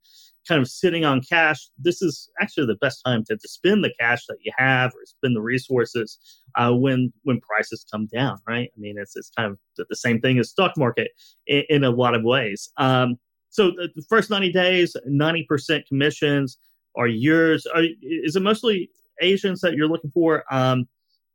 kind 0.48 0.62
of 0.62 0.68
sitting 0.68 1.06
on 1.06 1.22
cash, 1.22 1.70
this 1.78 2.02
is 2.02 2.30
actually 2.42 2.66
the 2.66 2.76
best 2.76 3.02
time 3.06 3.24
to, 3.26 3.38
to 3.38 3.48
spend 3.48 3.84
the 3.84 3.94
cash 4.00 4.26
that 4.28 4.38
you 4.42 4.52
have 4.58 4.92
or 4.92 5.06
spend 5.06 5.36
the 5.36 5.42
resources 5.42 6.18
uh, 6.56 6.72
when 6.72 7.14
when 7.24 7.40
prices 7.42 7.86
come 7.92 8.08
down, 8.08 8.38
right? 8.48 8.70
I 8.76 8.80
mean, 8.80 8.96
it's, 8.98 9.16
it's 9.16 9.32
kind 9.38 9.52
of 9.52 9.60
the 9.78 9.96
same 9.96 10.20
thing 10.20 10.40
as 10.40 10.50
stock 10.50 10.74
market 10.78 11.12
in, 11.48 11.64
in 11.70 11.84
a 11.84 11.90
lot 11.90 12.16
of 12.16 12.24
ways. 12.24 12.70
Um, 12.78 13.18
so 13.50 13.72
the, 13.72 14.04
first 14.10 14.30
90 14.30 14.52
days, 14.52 14.96
90% 15.08 15.86
commissions 15.86 16.58
are 16.98 17.08
yours. 17.08 17.66
Are, 17.68 17.84
is 18.02 18.36
it 18.36 18.42
mostly 18.42 18.90
agents 19.22 19.62
that 19.62 19.74
you're 19.74 19.88
looking 19.88 20.12
for? 20.12 20.44
Um, 20.52 20.88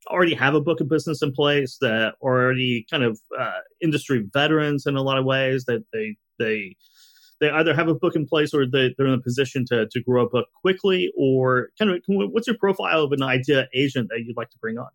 already 0.08 0.34
have 0.34 0.54
a 0.54 0.60
book 0.60 0.80
of 0.80 0.88
business 0.88 1.22
in 1.22 1.32
place 1.32 1.78
that 1.80 2.14
are 2.22 2.44
already 2.44 2.86
kind 2.90 3.02
of 3.02 3.18
uh, 3.38 3.60
industry 3.80 4.24
veterans 4.32 4.86
in 4.86 4.96
a 4.96 5.02
lot 5.02 5.18
of 5.18 5.24
ways 5.24 5.64
that 5.64 5.84
they 5.92 6.16
they 6.38 6.76
they 7.40 7.50
either 7.50 7.74
have 7.74 7.88
a 7.88 7.94
book 7.94 8.16
in 8.16 8.26
place 8.26 8.54
or 8.54 8.66
they, 8.66 8.94
they're 8.96 9.06
in 9.06 9.12
a 9.12 9.20
position 9.20 9.64
to, 9.66 9.86
to 9.90 10.00
grow 10.00 10.24
a 10.24 10.28
book 10.28 10.46
quickly 10.62 11.12
or 11.16 11.68
kind 11.78 11.90
of 11.90 12.02
what's 12.08 12.46
your 12.46 12.56
profile 12.56 13.02
of 13.02 13.12
an 13.12 13.22
idea 13.22 13.68
agent 13.74 14.08
that 14.08 14.20
you'd 14.24 14.36
like 14.36 14.50
to 14.50 14.58
bring 14.58 14.78
on 14.78 14.88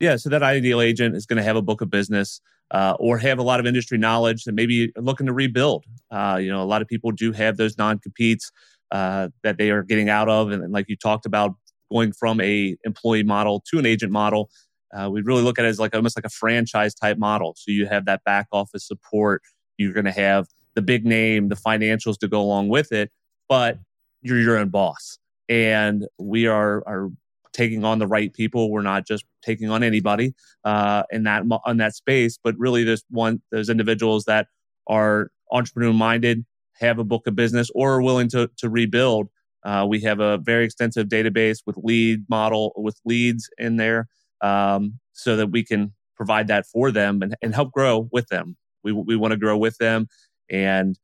yeah 0.00 0.16
so 0.16 0.28
that 0.28 0.42
ideal 0.42 0.80
agent 0.80 1.16
is 1.16 1.26
going 1.26 1.38
to 1.38 1.42
have 1.42 1.56
a 1.56 1.62
book 1.62 1.80
of 1.80 1.90
business 1.90 2.40
uh, 2.70 2.94
or 2.98 3.16
have 3.18 3.38
a 3.38 3.42
lot 3.42 3.58
of 3.58 3.66
industry 3.66 3.98
knowledge 3.98 4.46
and 4.46 4.54
maybe 4.54 4.92
looking 4.96 5.26
to 5.26 5.32
rebuild 5.32 5.84
uh, 6.10 6.38
you 6.40 6.50
know 6.50 6.62
a 6.62 6.66
lot 6.66 6.82
of 6.82 6.88
people 6.88 7.10
do 7.10 7.32
have 7.32 7.56
those 7.56 7.76
non-competes 7.78 8.52
uh, 8.90 9.28
that 9.42 9.58
they 9.58 9.70
are 9.70 9.82
getting 9.82 10.08
out 10.08 10.28
of 10.28 10.50
and, 10.50 10.62
and, 10.62 10.72
like 10.72 10.88
you 10.88 10.96
talked 10.96 11.26
about 11.26 11.54
going 11.92 12.12
from 12.12 12.40
a 12.40 12.76
employee 12.84 13.22
model 13.22 13.62
to 13.70 13.78
an 13.78 13.86
agent 13.86 14.12
model 14.12 14.50
uh, 14.96 15.08
we 15.10 15.20
really 15.20 15.42
look 15.42 15.58
at 15.58 15.64
it 15.64 15.68
as 15.68 15.78
like 15.78 15.94
almost 15.94 16.16
like 16.16 16.24
a 16.24 16.30
franchise 16.30 16.94
type 16.94 17.18
model 17.18 17.54
so 17.56 17.70
you 17.70 17.86
have 17.86 18.04
that 18.04 18.22
back 18.24 18.46
office 18.52 18.86
support 18.86 19.42
you're 19.78 19.92
going 19.92 20.04
to 20.04 20.12
have 20.12 20.46
the 20.78 20.82
big 20.82 21.04
name, 21.04 21.48
the 21.48 21.56
financials 21.56 22.18
to 22.18 22.28
go 22.28 22.40
along 22.40 22.68
with 22.68 22.92
it, 22.92 23.10
but 23.48 23.78
you're 24.22 24.40
your 24.40 24.58
own 24.58 24.68
boss. 24.68 25.18
And 25.48 26.06
we 26.18 26.46
are 26.46 26.84
are 26.86 27.10
taking 27.52 27.84
on 27.84 27.98
the 27.98 28.06
right 28.06 28.32
people. 28.32 28.70
We're 28.70 28.82
not 28.82 29.04
just 29.04 29.24
taking 29.42 29.70
on 29.70 29.82
anybody 29.82 30.34
uh, 30.64 31.02
in 31.10 31.24
that 31.24 31.42
on 31.64 31.78
that 31.78 31.94
space, 31.94 32.38
but 32.42 32.54
really 32.58 32.84
there's 32.84 33.04
one 33.10 33.42
those 33.50 33.68
individuals 33.68 34.24
that 34.26 34.46
are 34.86 35.32
entrepreneur 35.50 35.92
minded, 35.92 36.44
have 36.74 37.00
a 37.00 37.04
book 37.04 37.26
of 37.26 37.34
business, 37.34 37.70
or 37.74 37.94
are 37.94 38.02
willing 38.02 38.28
to 38.28 38.48
to 38.58 38.68
rebuild. 38.68 39.30
Uh, 39.68 39.84
we 39.84 40.00
have 40.00 40.18
a 40.20 40.38
very 40.38 40.64
extensive 40.64 41.08
database 41.08 41.58
with 41.66 41.76
lead 41.82 42.24
model 42.28 42.72
with 42.76 42.98
leads 43.04 43.50
in 43.58 43.76
there, 43.76 44.08
um, 44.40 44.98
so 45.12 45.36
that 45.36 45.50
we 45.50 45.62
can 45.62 45.92
provide 46.16 46.48
that 46.48 46.64
for 46.66 46.90
them 46.90 47.20
and, 47.22 47.36
and 47.42 47.54
help 47.54 47.70
grow 47.72 48.08
with 48.10 48.26
them. 48.28 48.56
We 48.82 48.92
we 48.92 49.16
want 49.16 49.32
to 49.32 49.38
grow 49.38 49.58
with 49.58 49.76
them 49.76 50.08
and 50.50 50.98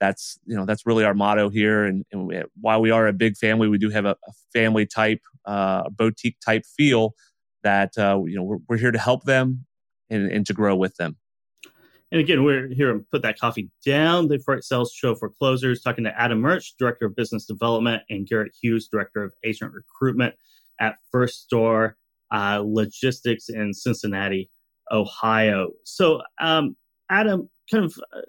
that's 0.00 0.38
you 0.46 0.56
know 0.56 0.64
that's 0.64 0.86
really 0.86 1.04
our 1.04 1.14
motto 1.14 1.48
here 1.48 1.84
and, 1.84 2.04
and 2.10 2.26
we, 2.26 2.42
while 2.60 2.80
we 2.80 2.90
are 2.90 3.06
a 3.06 3.12
big 3.12 3.36
family 3.36 3.68
we 3.68 3.78
do 3.78 3.90
have 3.90 4.04
a, 4.04 4.16
a 4.28 4.32
family 4.52 4.86
type 4.86 5.20
uh, 5.44 5.88
boutique 5.90 6.36
type 6.44 6.64
feel 6.76 7.14
that 7.62 7.96
uh, 7.98 8.18
you 8.26 8.36
know 8.36 8.42
we're, 8.42 8.58
we're 8.68 8.76
here 8.78 8.90
to 8.90 8.98
help 8.98 9.24
them 9.24 9.64
and, 10.08 10.30
and 10.30 10.46
to 10.46 10.54
grow 10.54 10.74
with 10.74 10.96
them 10.96 11.16
and 12.12 12.20
again, 12.20 12.44
we're 12.44 12.68
here 12.68 12.92
to 12.92 13.00
put 13.10 13.22
that 13.22 13.38
coffee 13.38 13.70
down. 13.84 14.28
The 14.28 14.38
Freight 14.38 14.64
Sales 14.64 14.92
Show 14.92 15.14
for 15.14 15.30
Closers, 15.30 15.80
talking 15.80 16.04
to 16.04 16.20
Adam 16.20 16.40
Mersch, 16.40 16.72
Director 16.78 17.06
of 17.06 17.16
Business 17.16 17.46
Development, 17.46 18.02
and 18.10 18.26
Garrett 18.26 18.52
Hughes, 18.60 18.88
Director 18.88 19.22
of 19.22 19.32
Agent 19.44 19.72
Recruitment 19.72 20.34
at 20.80 20.96
First 21.12 21.42
Star 21.42 21.96
uh, 22.32 22.62
Logistics 22.64 23.48
in 23.48 23.72
Cincinnati, 23.74 24.50
Ohio. 24.90 25.70
So, 25.84 26.22
um, 26.40 26.76
Adam, 27.10 27.48
kind 27.70 27.84
of 27.84 27.94
uh, 28.14 28.20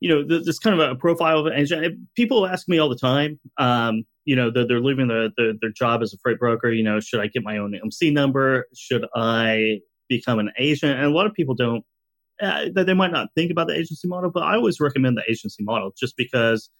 you 0.00 0.08
know, 0.08 0.24
this 0.24 0.58
kind 0.58 0.80
of 0.80 0.90
a 0.90 0.94
profile 0.94 1.40
of 1.40 1.46
an 1.46 1.54
agent. 1.54 1.98
People 2.14 2.46
ask 2.46 2.68
me 2.68 2.78
all 2.78 2.88
the 2.88 2.96
time, 2.96 3.40
um, 3.58 4.04
you 4.24 4.36
know, 4.36 4.50
they're, 4.50 4.66
they're 4.66 4.80
leaving 4.80 5.08
the, 5.08 5.32
the, 5.36 5.58
their 5.60 5.72
job 5.72 6.02
as 6.02 6.12
a 6.12 6.18
freight 6.22 6.38
broker. 6.38 6.70
You 6.70 6.84
know, 6.84 7.00
should 7.00 7.20
I 7.20 7.26
get 7.26 7.42
my 7.42 7.58
own 7.58 7.74
MC 7.74 8.10
number? 8.10 8.66
Should 8.74 9.06
I 9.16 9.80
become 10.08 10.38
an 10.38 10.52
agent? 10.58 10.98
And 10.98 11.06
a 11.06 11.10
lot 11.10 11.26
of 11.26 11.34
people 11.34 11.54
don't. 11.54 11.84
Uh, 12.40 12.66
they 12.74 12.94
might 12.94 13.12
not 13.12 13.28
think 13.34 13.50
about 13.50 13.66
the 13.66 13.74
agency 13.74 14.06
model, 14.06 14.30
but 14.30 14.44
I 14.44 14.54
always 14.54 14.80
recommend 14.80 15.16
the 15.16 15.24
agency 15.28 15.64
model 15.64 15.92
just 15.98 16.16
because 16.16 16.70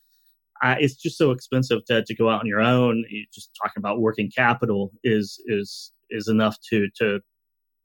uh, 0.63 0.77
it's 0.79 0.95
just 0.95 1.19
so 1.19 1.31
expensive 1.31 1.85
to, 1.87 2.05
to 2.05 2.15
go 2.15 2.29
out 2.29 2.41
on 2.41 2.47
your 2.47 2.61
own. 2.61 3.05
You 3.09 3.27
just 3.33 3.51
talking 3.61 3.81
about 3.81 4.01
working 4.01 4.31
capital 4.31 4.93
is 5.03 5.41
is 5.47 5.93
is 6.11 6.29
enough 6.29 6.57
to 6.71 6.89
to 6.99 7.21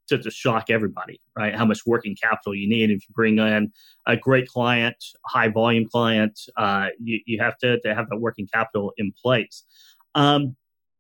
to, 0.08 0.18
to 0.18 0.32
shock 0.32 0.70
everybody, 0.70 1.20
right? 1.38 1.56
How 1.56 1.66
much 1.66 1.86
working 1.86 2.16
capital 2.22 2.54
you 2.54 2.68
need. 2.68 2.90
If 2.90 3.08
you 3.08 3.14
bring 3.14 3.40
in 3.40 3.72
a 4.06 4.18
great 4.18 4.48
client, 4.48 4.98
high 5.26 5.48
volume 5.48 5.88
client, 5.90 6.40
uh, 6.58 6.88
you, 7.02 7.22
you 7.26 7.42
have 7.42 7.58
to, 7.60 7.80
to 7.80 7.96
have 7.96 8.10
that 8.10 8.18
working 8.18 8.48
capital 8.54 8.94
in 8.98 9.14
place. 9.22 9.64
Um, 10.16 10.56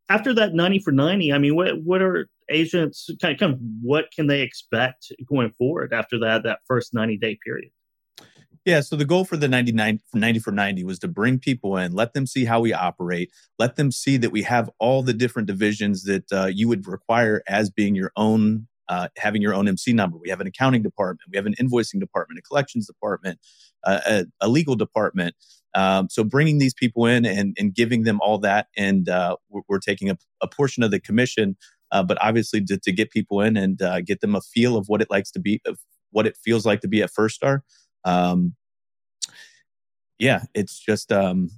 after 0.09 0.33
that 0.33 0.53
90 0.53 0.79
for 0.79 0.91
90, 0.91 1.31
I 1.33 1.37
mean, 1.37 1.55
what, 1.55 1.81
what 1.83 2.01
are 2.01 2.27
agents 2.49 3.09
kind 3.21 3.33
of, 3.33 3.39
kind 3.39 3.53
of 3.53 3.59
what 3.81 4.05
can 4.13 4.27
they 4.27 4.41
expect 4.41 5.11
going 5.25 5.51
forward 5.57 5.93
after 5.93 6.19
that, 6.19 6.43
that 6.43 6.59
first 6.67 6.93
90 6.93 7.17
day 7.17 7.37
period? 7.43 7.71
Yeah, 8.65 8.79
so 8.79 8.95
the 8.95 9.03
goal 9.03 9.25
for 9.25 9.35
the 9.35 9.49
99 9.49 9.99
90 10.13 10.39
for 10.39 10.51
90 10.51 10.85
was 10.85 10.97
to 10.99 11.09
bring 11.09 11.37
people 11.37 11.75
in, 11.75 11.91
let 11.91 12.13
them 12.13 12.25
see 12.25 12.45
how 12.45 12.61
we 12.61 12.73
operate, 12.73 13.29
let 13.59 13.75
them 13.75 13.91
see 13.91 14.15
that 14.17 14.31
we 14.31 14.41
have 14.43 14.69
all 14.79 15.03
the 15.03 15.13
different 15.13 15.47
divisions 15.47 16.03
that 16.05 16.31
uh, 16.31 16.45
you 16.45 16.69
would 16.69 16.87
require 16.87 17.43
as 17.47 17.69
being 17.69 17.93
your 17.93 18.11
own 18.15 18.67
uh, 18.89 19.07
having 19.17 19.41
your 19.41 19.53
own 19.53 19.67
MC 19.67 19.93
number. 19.93 20.17
We 20.17 20.29
have 20.29 20.41
an 20.41 20.47
accounting 20.47 20.81
department, 20.81 21.29
we 21.31 21.37
have 21.37 21.45
an 21.45 21.55
invoicing 21.61 21.99
department, 21.99 22.39
a 22.39 22.41
collections 22.41 22.87
department, 22.87 23.39
uh, 23.83 23.99
a, 24.05 24.25
a, 24.41 24.47
legal 24.47 24.75
department. 24.75 25.35
Um, 25.75 26.07
so 26.09 26.23
bringing 26.23 26.59
these 26.59 26.73
people 26.73 27.05
in 27.05 27.25
and, 27.25 27.55
and 27.59 27.73
giving 27.73 28.03
them 28.03 28.19
all 28.21 28.37
that, 28.39 28.67
and 28.77 29.09
uh, 29.09 29.37
we're, 29.49 29.61
we're, 29.67 29.79
taking 29.79 30.09
a, 30.09 30.17
a, 30.41 30.47
portion 30.47 30.83
of 30.83 30.91
the 30.91 30.99
commission, 30.99 31.57
uh, 31.91 32.03
but 32.03 32.17
obviously 32.21 32.63
to, 32.65 32.77
to, 32.77 32.91
get 32.91 33.09
people 33.09 33.41
in 33.41 33.57
and 33.57 33.81
uh, 33.81 34.01
get 34.01 34.21
them 34.21 34.35
a 34.35 34.41
feel 34.41 34.77
of 34.77 34.87
what 34.87 35.01
it 35.01 35.09
likes 35.09 35.31
to 35.31 35.39
be, 35.39 35.61
of 35.65 35.79
what 36.11 36.27
it 36.27 36.37
feels 36.37 36.65
like 36.65 36.81
to 36.81 36.87
be 36.87 37.01
at 37.01 37.11
First 37.11 37.35
Star. 37.35 37.63
Um, 38.05 38.55
yeah, 40.19 40.43
it's 40.53 40.79
just 40.79 41.11
um, 41.11 41.49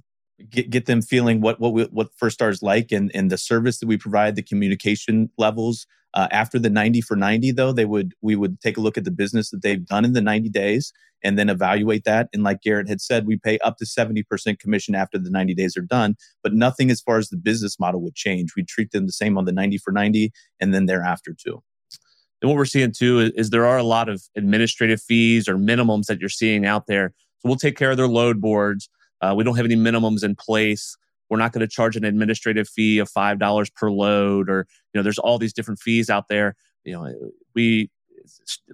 get 0.50 0.70
get 0.70 0.86
them 0.86 1.02
feeling 1.02 1.40
what 1.40 1.60
what 1.60 1.72
we, 1.72 1.84
what 1.84 2.08
First 2.16 2.34
Star 2.34 2.50
is 2.50 2.62
like 2.62 2.92
and 2.92 3.10
and 3.14 3.30
the 3.30 3.38
service 3.38 3.78
that 3.80 3.86
we 3.86 3.96
provide, 3.96 4.36
the 4.36 4.42
communication 4.42 5.30
levels. 5.38 5.86
Uh, 6.14 6.28
after 6.30 6.58
the 6.58 6.70
90 6.70 7.02
for 7.02 7.14
90 7.14 7.50
though 7.50 7.72
they 7.72 7.84
would 7.84 8.14
we 8.22 8.36
would 8.36 8.58
take 8.62 8.78
a 8.78 8.80
look 8.80 8.96
at 8.96 9.04
the 9.04 9.10
business 9.10 9.50
that 9.50 9.60
they've 9.60 9.84
done 9.84 10.02
in 10.02 10.14
the 10.14 10.22
90 10.22 10.48
days 10.48 10.90
and 11.22 11.38
then 11.38 11.50
evaluate 11.50 12.04
that. 12.04 12.28
And 12.32 12.42
like 12.42 12.62
garrett 12.62 12.88
had 12.88 13.02
said 13.02 13.26
we 13.26 13.36
pay 13.36 13.58
up 13.58 13.76
to 13.78 13.84
70% 13.84 14.58
commission 14.58 14.94
after 14.94 15.18
the 15.18 15.28
90 15.28 15.52
days 15.52 15.76
are 15.76 15.82
done 15.82 16.16
but 16.42 16.54
nothing 16.54 16.90
as 16.90 17.02
far 17.02 17.18
as 17.18 17.28
the 17.28 17.36
business 17.36 17.78
model 17.78 18.00
would 18.00 18.14
change. 18.14 18.52
We 18.56 18.64
treat 18.64 18.92
them 18.92 19.04
the 19.04 19.12
same 19.12 19.36
on 19.36 19.44
the 19.44 19.52
90 19.52 19.76
for 19.78 19.92
90 19.92 20.32
and 20.58 20.72
then 20.72 20.86
thereafter 20.86 21.36
too. 21.38 21.62
And 22.40 22.48
what 22.48 22.56
we're 22.56 22.64
seeing 22.64 22.92
too 22.92 23.18
is, 23.20 23.32
is 23.32 23.50
there 23.50 23.66
are 23.66 23.76
a 23.76 23.82
lot 23.82 24.08
of 24.08 24.22
administrative 24.36 25.02
fees 25.02 25.48
or 25.48 25.56
minimums 25.56 26.06
that 26.06 26.20
you're 26.20 26.30
seeing 26.30 26.64
out 26.64 26.86
there. 26.86 27.12
So 27.40 27.48
we'll 27.48 27.56
take 27.56 27.76
care 27.76 27.90
of 27.90 27.98
their 27.98 28.08
load 28.08 28.40
boards 28.40 28.88
uh, 29.20 29.34
we 29.36 29.44
don't 29.44 29.56
have 29.56 29.66
any 29.66 29.76
minimums 29.76 30.22
in 30.22 30.34
place 30.34 30.96
we're 31.28 31.38
not 31.38 31.52
going 31.52 31.60
to 31.60 31.68
charge 31.68 31.96
an 31.96 32.04
administrative 32.04 32.68
fee 32.68 32.98
of 32.98 33.08
five 33.08 33.38
dollars 33.38 33.70
per 33.70 33.90
load, 33.90 34.48
or 34.48 34.66
you 34.92 34.98
know, 34.98 35.02
there's 35.02 35.18
all 35.18 35.38
these 35.38 35.52
different 35.52 35.80
fees 35.80 36.08
out 36.08 36.28
there. 36.28 36.54
You 36.84 36.92
know, 36.92 37.12
we 37.54 37.90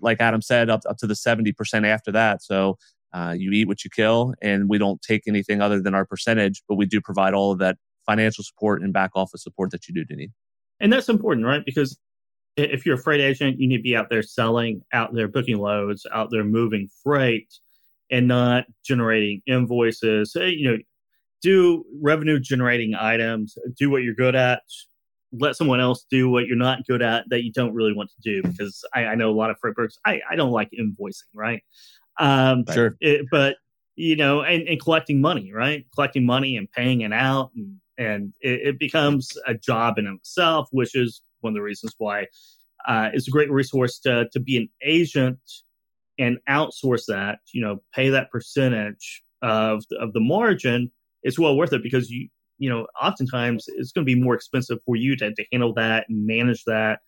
like 0.01 0.21
Adam 0.21 0.43
said, 0.43 0.71
up 0.71 0.83
up 0.89 0.99
to 0.99 1.07
the 1.07 1.17
seventy 1.17 1.53
percent 1.53 1.87
after 1.87 2.13
that. 2.13 2.43
So 2.43 2.79
uh, 3.13 3.35
you 3.37 3.53
eat 3.53 3.69
what 3.69 3.85
you 3.85 3.91
kill, 3.91 4.35
and 4.43 4.69
we 4.69 4.79
don't 4.79 5.01
take 5.03 5.23
anything 5.27 5.61
other 5.61 5.81
than 5.81 5.95
our 5.95 6.05
percentage, 6.05 6.63
but 6.69 6.77
we 6.77 6.87
do 6.87 7.01
provide 7.01 7.35
all 7.35 7.53
of 7.53 7.59
that 7.59 7.79
financial 8.07 8.45
support 8.45 8.83
and 8.83 8.93
back 8.93 9.13
office 9.15 9.43
support 9.43 9.71
that 9.71 9.89
you 9.89 9.95
do 9.95 10.17
need. 10.17 10.33
And 10.81 10.93
that's 10.93 11.09
important, 11.09 11.47
right? 11.47 11.65
Because 11.65 11.99
if 12.57 12.85
you're 12.85 12.97
a 12.97 13.03
freight 13.03 13.21
agent, 13.21 13.61
you 13.61 13.69
need 13.69 13.79
to 13.79 13.83
be 13.83 13.97
out 13.97 14.11
there 14.11 14.23
selling, 14.23 14.83
out 14.93 15.15
there 15.15 15.29
booking 15.29 15.59
loads, 15.59 16.05
out 16.13 16.31
there 16.31 16.45
moving 16.45 16.89
freight, 17.03 17.49
and 18.13 18.29
not 18.29 18.67
generating 18.85 19.43
invoices. 19.47 20.37
You 20.37 20.71
know, 20.71 20.79
do 21.41 21.85
revenue 22.01 22.39
generating 22.39 22.95
items, 22.95 23.59
do 23.77 23.91
what 23.91 24.05
you're 24.05 24.15
good 24.15 24.37
at, 24.37 24.63
let 25.33 25.57
someone 25.57 25.81
else 25.81 26.05
do 26.11 26.29
what 26.29 26.47
you're 26.47 26.57
not 26.57 26.87
good 26.87 27.03
at 27.03 27.25
that 27.31 27.43
you 27.43 27.51
don't 27.51 27.75
really 27.75 27.95
want 27.95 28.11
to 28.11 28.17
do. 28.23 28.43
Because 28.43 28.85
I, 28.95 29.07
I 29.07 29.15
know 29.17 29.31
a 29.31 29.35
lot 29.35 29.51
of 29.51 29.57
frameworks, 29.59 29.99
I, 30.05 30.21
I 30.31 30.37
don't 30.37 30.53
like 30.53 30.71
invoicing, 30.79 31.33
right? 31.35 31.63
Um, 32.21 32.65
sure. 32.71 32.97
It, 33.01 33.27
but, 33.31 33.57
you 33.97 34.15
know, 34.15 34.43
and, 34.43 34.69
and 34.69 34.81
collecting 34.81 35.21
money, 35.21 35.53
right? 35.53 35.87
Collecting 35.95 36.27
money 36.27 36.57
and 36.57 36.71
paying 36.71 37.01
it 37.01 37.13
out. 37.13 37.51
And, 37.57 37.77
and 37.99 38.35
it, 38.41 38.61
it 38.69 38.79
becomes 38.79 39.37
a 39.47 39.55
job 39.55 39.99
in 39.99 40.07
itself, 40.07 40.69
which 40.71 40.95
is 40.95 41.23
one 41.41 41.53
of 41.53 41.55
the 41.55 41.63
reasons 41.63 41.95
why 41.99 42.27
uh, 42.87 43.09
it's 43.13 43.27
a 43.27 43.31
great 43.31 43.51
resource 43.51 43.99
to, 44.01 44.29
to 44.33 44.39
be 44.39 44.59
an 44.59 44.69
agent 44.85 45.39
and 46.23 46.39
outsource 46.49 47.05
that, 47.09 47.39
you 47.53 47.61
know, 47.61 47.83
pay 47.95 48.09
that 48.11 48.31
percentage 48.31 49.23
of, 49.43 49.83
of 50.01 50.13
the 50.13 50.21
margin 50.21 50.91
it's 51.23 51.39
well 51.39 51.57
worth 51.57 51.73
it 51.73 51.83
because 51.83 52.11
you 52.11 52.29
you 52.59 52.69
know 52.69 52.87
oftentimes 53.01 53.65
it's 53.77 53.93
going 53.93 54.07
to 54.07 54.15
be 54.15 54.21
more 54.21 54.35
expensive 54.35 54.79
for 54.85 54.97
you 54.97 55.17
to, 55.17 55.33
to 55.35 55.45
handle 55.53 55.73
that 55.75 56.07
and 56.09 56.27
manage 56.27 56.65
that 56.65 57.01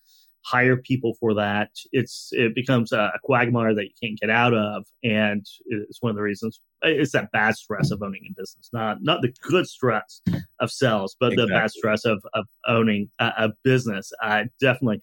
hire 0.44 0.76
people 0.76 1.14
for 1.18 1.32
that. 1.32 1.70
It's 1.92 2.28
it 2.32 2.54
becomes 2.54 2.92
a, 2.92 3.12
a, 3.14 3.18
quagmire 3.22 3.74
that 3.74 3.84
you 3.84 3.94
can't 4.02 4.20
get 4.20 4.28
out 4.28 4.52
of, 4.52 4.84
and 5.02 5.44
it's 5.66 6.02
one 6.02 6.10
of 6.10 6.16
the 6.16 6.22
reasons. 6.22 6.60
It's 6.82 7.12
that 7.12 7.32
bad 7.32 7.56
stress 7.56 7.90
of 7.90 8.02
owning 8.02 8.22
a 8.30 8.34
business, 8.38 8.68
not 8.72 8.98
not 9.02 9.22
the 9.22 9.32
good 9.42 9.66
stress 9.66 10.20
of 10.60 10.70
sales, 10.70 11.16
but 11.18 11.32
exactly. 11.32 11.46
the 11.46 11.60
bad 11.60 11.70
stress 11.70 12.04
of 12.04 12.22
of 12.34 12.46
owning 12.68 13.10
a, 13.18 13.32
a 13.38 13.52
business. 13.62 14.12
Uh, 14.22 14.44
definitely. 14.60 15.00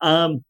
Um, 0.00 0.44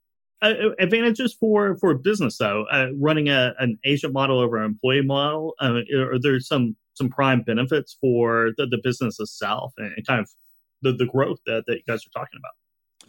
advantages 0.78 1.34
for 1.34 1.76
for 1.78 1.94
business 1.94 2.38
though, 2.38 2.64
uh, 2.70 2.88
running 2.98 3.28
a, 3.28 3.54
an 3.58 3.78
agent 3.84 4.12
model 4.12 4.38
over 4.38 4.56
an 4.56 4.64
employee 4.64 5.02
model. 5.02 5.54
Uh, 5.60 5.80
are 5.96 6.18
there 6.18 6.40
some 6.40 6.76
some 6.94 7.08
prime 7.08 7.42
benefits 7.42 7.96
for 8.00 8.52
the, 8.56 8.66
the 8.66 8.78
business 8.82 9.18
itself 9.18 9.72
and, 9.78 9.92
and 9.96 10.06
kind 10.06 10.20
of 10.20 10.30
the, 10.82 10.92
the 10.92 11.06
growth 11.06 11.40
that, 11.46 11.64
that 11.66 11.74
you 11.74 11.82
guys 11.86 12.04
are 12.06 12.20
talking 12.20 12.38
about? 12.38 12.52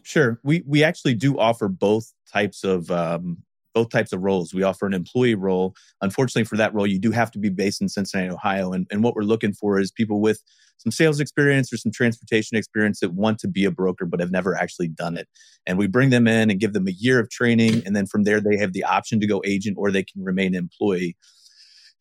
Sure. 0.03 0.39
We 0.43 0.63
we 0.65 0.83
actually 0.83 1.15
do 1.15 1.39
offer 1.39 1.67
both 1.67 2.13
types 2.31 2.63
of 2.63 2.91
um, 2.91 3.43
both 3.75 3.89
types 3.89 4.13
of 4.13 4.21
roles. 4.21 4.53
We 4.53 4.63
offer 4.63 4.87
an 4.87 4.93
employee 4.93 5.35
role. 5.35 5.75
Unfortunately, 6.01 6.45
for 6.45 6.57
that 6.57 6.73
role, 6.73 6.87
you 6.87 6.97
do 6.97 7.11
have 7.11 7.29
to 7.31 7.39
be 7.39 7.49
based 7.49 7.81
in 7.81 7.89
Cincinnati, 7.89 8.31
Ohio. 8.31 8.71
And, 8.71 8.87
and 8.89 9.03
what 9.03 9.15
we're 9.15 9.23
looking 9.23 9.53
for 9.53 9.79
is 9.79 9.91
people 9.91 10.21
with 10.21 10.41
some 10.77 10.91
sales 10.91 11.19
experience 11.19 11.71
or 11.71 11.77
some 11.77 11.91
transportation 11.91 12.57
experience 12.57 13.01
that 13.01 13.13
want 13.13 13.39
to 13.39 13.47
be 13.47 13.65
a 13.65 13.71
broker 13.71 14.05
but 14.05 14.19
have 14.19 14.31
never 14.31 14.55
actually 14.55 14.87
done 14.87 15.17
it. 15.17 15.27
And 15.65 15.77
we 15.77 15.87
bring 15.87 16.09
them 16.09 16.27
in 16.27 16.49
and 16.49 16.59
give 16.59 16.73
them 16.73 16.87
a 16.87 16.91
year 16.91 17.19
of 17.19 17.29
training. 17.29 17.83
And 17.85 17.95
then 17.95 18.07
from 18.07 18.23
there, 18.23 18.39
they 18.39 18.57
have 18.57 18.73
the 18.73 18.83
option 18.83 19.19
to 19.19 19.27
go 19.27 19.41
agent 19.45 19.77
or 19.77 19.91
they 19.91 20.03
can 20.03 20.23
remain 20.23 20.55
employee. 20.55 21.17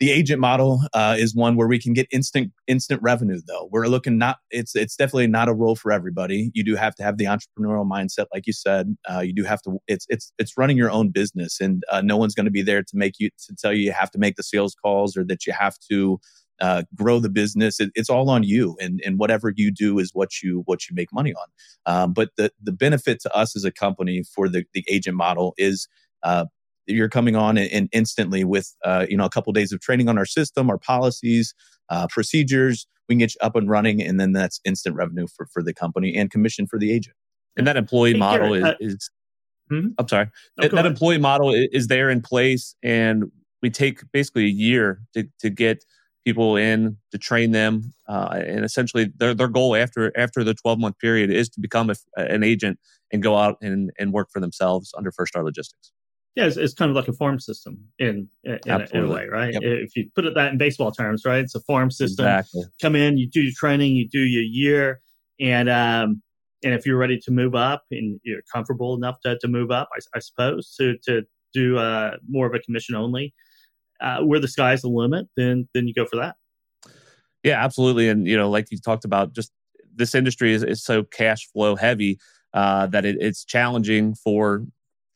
The 0.01 0.11
agent 0.11 0.41
model 0.41 0.81
uh, 0.93 1.15
is 1.19 1.35
one 1.35 1.55
where 1.55 1.69
we 1.69 1.79
can 1.79 1.93
get 1.93 2.09
instant 2.11 2.53
instant 2.67 3.01
revenue. 3.01 3.41
Though 3.47 3.69
we're 3.71 3.87
looking 3.87 4.19
not 4.19 4.39
it's 4.51 4.75
it's 4.75 4.97
definitely 4.97 5.29
not 5.29 5.49
a 5.49 5.55
role 5.55 5.77
for 5.77 5.93
everybody. 5.93 6.51
You 6.53 6.65
do 6.65 6.75
have 6.75 6.95
to 6.97 7.05
have 7.05 7.17
the 7.17 7.27
entrepreneurial 7.27 7.89
mindset, 7.89 8.27
like 8.33 8.47
you 8.47 8.53
said. 8.53 8.97
Uh, 9.11 9.21
you 9.21 9.33
do 9.33 9.45
have 9.45 9.63
to. 9.63 9.79
It's 9.87 10.07
it's 10.09 10.33
it's 10.39 10.59
running 10.59 10.77
your 10.77 10.91
own 10.91 11.11
business, 11.11 11.61
and 11.61 11.85
uh, 11.91 12.01
no 12.01 12.17
one's 12.17 12.35
going 12.35 12.47
to 12.47 12.51
be 12.51 12.63
there 12.63 12.83
to 12.83 12.97
make 12.97 13.15
you 13.19 13.31
to 13.47 13.55
tell 13.55 13.73
you 13.73 13.85
you 13.85 13.93
have 13.93 14.11
to 14.11 14.19
make 14.19 14.37
the 14.37 14.43
sales 14.43 14.75
calls 14.75 15.17
or 15.17 15.25
that 15.25 15.47
you 15.47 15.53
have 15.53 15.77
to 15.91 16.19
uh, 16.61 16.83
grow 16.95 17.21
the 17.21 17.31
business. 17.31 17.81
It, 17.81 17.91
it's 17.95 18.11
all 18.11 18.31
on 18.31 18.43
you, 18.43 18.77
and 18.81 19.01
and 19.05 19.19
whatever 19.19 19.53
you 19.55 19.71
do 19.71 19.99
is 19.99 20.11
what 20.13 20.43
you 20.43 20.63
what 20.67 20.89
you 20.89 20.95
make 20.95 21.13
money 21.13 21.35
on. 21.35 21.47
Um, 21.87 22.13
but 22.13 22.31
the 22.37 22.51
the 22.63 22.73
benefit 22.73 23.21
to 23.21 23.35
us 23.35 23.57
as 23.57 23.65
a 23.65 23.73
company 23.73 24.25
for 24.35 24.49
the 24.49 24.65
the 24.75 24.85
agent 24.89 25.17
model 25.17 25.55
is 25.57 25.89
uh, 26.25 26.47
you're 26.87 27.09
coming 27.09 27.37
on 27.37 27.57
and, 27.59 27.89
instantly 27.93 28.45
with 28.45 28.75
uh, 28.85 29.07
you 29.09 29.17
know 29.17 29.25
a 29.25 29.31
couple 29.31 29.51
of 29.51 29.55
days 29.55 29.73
of 29.73 29.81
training 29.81 30.09
on 30.09 30.19
our 30.19 30.27
system, 30.27 30.71
our 30.71 30.79
policies, 30.79 31.55
uh, 31.89 32.07
procedures. 32.09 32.87
We 33.09 33.15
can 33.15 33.19
get 33.19 33.35
you 33.35 33.39
up 33.43 33.57
and 33.57 33.69
running, 33.69 34.03
and 34.03 34.19
then 34.19 34.33
that's 34.33 34.61
instant 34.65 34.97
revenue 34.97 35.27
for 35.35 35.47
for 35.53 35.63
the 35.63 35.75
company 35.75 36.15
and 36.17 36.31
commission 36.31 36.67
for 36.67 36.79
the 36.79 36.93
agent. 36.93 37.17
And 37.57 37.67
that 37.67 37.77
employee 37.77 38.13
hey, 38.13 38.19
model 38.19 38.55
is, 38.55 38.65
uh, 38.65 38.75
is 38.81 39.11
hmm? 39.69 39.89
I'm 39.99 40.09
sorry, 40.09 40.31
oh, 40.61 40.69
that, 40.69 40.87
employee 40.87 41.19
model 41.19 41.53
is 41.55 41.87
there 41.89 42.11
in 42.11 42.21
place, 42.21 42.75
and 42.83 43.31
we 43.63 43.71
take 43.71 44.01
basically 44.13 44.45
a 44.45 44.49
year 44.49 45.01
to 45.15 45.25
to 45.41 45.51
get 45.51 45.85
people 46.25 46.57
in 46.57 46.97
to 47.13 47.19
train 47.19 47.53
them, 47.53 47.93
uh, 48.09 48.43
and 48.47 48.65
essentially 48.65 49.13
their 49.17 49.35
their 49.35 49.49
goal 49.49 49.77
after 49.77 50.17
after 50.17 50.43
the 50.43 50.55
12 50.55 50.79
month 50.79 50.99
period 50.99 51.31
is 51.31 51.49
to 51.51 51.61
become 51.61 51.91
a, 51.91 51.95
an 52.17 52.43
agent 52.43 52.79
and 53.13 53.23
go 53.23 53.37
out 53.37 53.57
and 53.61 53.91
and 53.99 54.13
work 54.13 54.29
for 54.33 54.41
themselves 54.41 54.93
under 54.97 55.13
First 55.13 55.33
Star 55.33 55.45
Logistics. 55.45 55.93
Yeah, 56.35 56.47
it's, 56.47 56.57
it's, 56.57 56.75
kind 56.75 56.91
of 56.91 56.97
like 56.97 57.07
a 57.07 57.13
farm 57.13 57.39
system 57.39 57.79
in 57.99 58.29
in, 58.43 58.59
a, 58.67 58.87
in 58.93 59.05
a, 59.05 59.09
way, 59.09 59.27
right? 59.27 59.53
Yep. 59.53 59.63
If 59.63 59.97
you 59.97 60.11
put 60.17 60.25
it 60.25 60.35
that 60.35 60.51
in 60.51 60.59
baseball 60.59 60.91
terms, 60.91 61.25
right? 61.25 61.39
It's 61.39 61.55
a 61.55 61.61
farm 61.61 61.93
system. 61.93 62.27
Exactly. 62.27 62.65
Come 62.83 62.97
in, 62.97 63.19
you 63.19 63.29
do 63.29 63.41
your 63.41 63.53
training, 63.57 63.95
you 63.95 64.09
do 64.09 64.19
your 64.19 64.43
year, 64.43 65.01
and 65.39 65.69
um, 65.69 66.23
and 66.65 66.75
if 66.75 66.87
you're 66.87 66.99
ready 66.99 67.19
to 67.21 67.31
move 67.31 67.55
up 67.55 67.85
and 67.93 68.19
you're 68.25 68.43
comfortable 68.53 68.95
enough 68.95 69.21
to, 69.25 69.39
to 69.39 69.49
move 69.49 69.71
up, 69.71 69.89
I, 69.95 70.01
I 70.17 70.19
suppose 70.19 70.75
to 70.79 70.97
to 71.05 71.23
do 71.53 71.79
uh, 71.79 72.17
more 72.29 72.47
of 72.47 72.55
a 72.55 72.59
commission 72.59 72.97
only, 72.97 73.33
uh, 74.01 74.21
where 74.21 74.41
the 74.41 74.49
sky's 74.49 74.83
the 74.83 74.89
limit, 74.89 75.29
then 75.37 75.69
then 75.73 75.87
you 75.87 75.95
go 75.95 76.05
for 76.05 76.17
that. 76.17 76.35
Yeah, 77.45 77.63
absolutely. 77.63 78.09
And 78.09 78.27
you 78.27 78.37
know, 78.37 78.51
like 78.51 78.71
you 78.71 78.79
talked 78.79 79.05
about, 79.05 79.35
just 79.35 79.53
this 79.95 80.15
industry 80.15 80.53
is, 80.53 80.65
is 80.65 80.83
so 80.83 81.05
cash 81.05 81.49
flow 81.53 81.77
heavy 81.77 82.19
uh, 82.55 82.87
that 82.89 83.05
it, 83.05 83.19
it's 83.21 83.45
challenging 83.45 84.15
for 84.15 84.65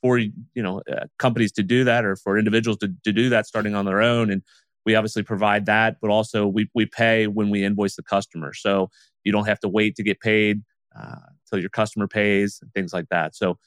for 0.02 0.18
you 0.18 0.32
know 0.56 0.82
uh, 0.90 1.06
companies 1.18 1.52
to 1.52 1.62
do 1.62 1.84
that 1.84 2.04
or 2.04 2.16
for 2.16 2.38
individuals 2.38 2.78
to, 2.78 2.92
to 3.04 3.12
do 3.12 3.28
that 3.28 3.46
starting 3.46 3.74
on 3.74 3.84
their 3.84 4.00
own. 4.00 4.30
And 4.30 4.42
we 4.84 4.94
obviously 4.94 5.22
provide 5.22 5.66
that 5.66 5.96
but 6.00 6.10
also 6.10 6.46
we, 6.46 6.70
we 6.74 6.86
pay 6.86 7.26
when 7.26 7.50
we 7.50 7.64
invoice 7.64 7.96
the 7.96 8.02
customer. 8.02 8.52
So 8.54 8.90
you 9.24 9.32
don't 9.32 9.46
have 9.46 9.60
to 9.60 9.68
wait 9.68 9.96
to 9.96 10.02
get 10.02 10.20
paid 10.20 10.62
uh, 10.98 11.16
until 11.44 11.60
your 11.60 11.70
customer 11.70 12.06
pays 12.06 12.58
and 12.62 12.72
things 12.72 12.92
like 12.92 13.08
that. 13.10 13.34
So 13.34 13.58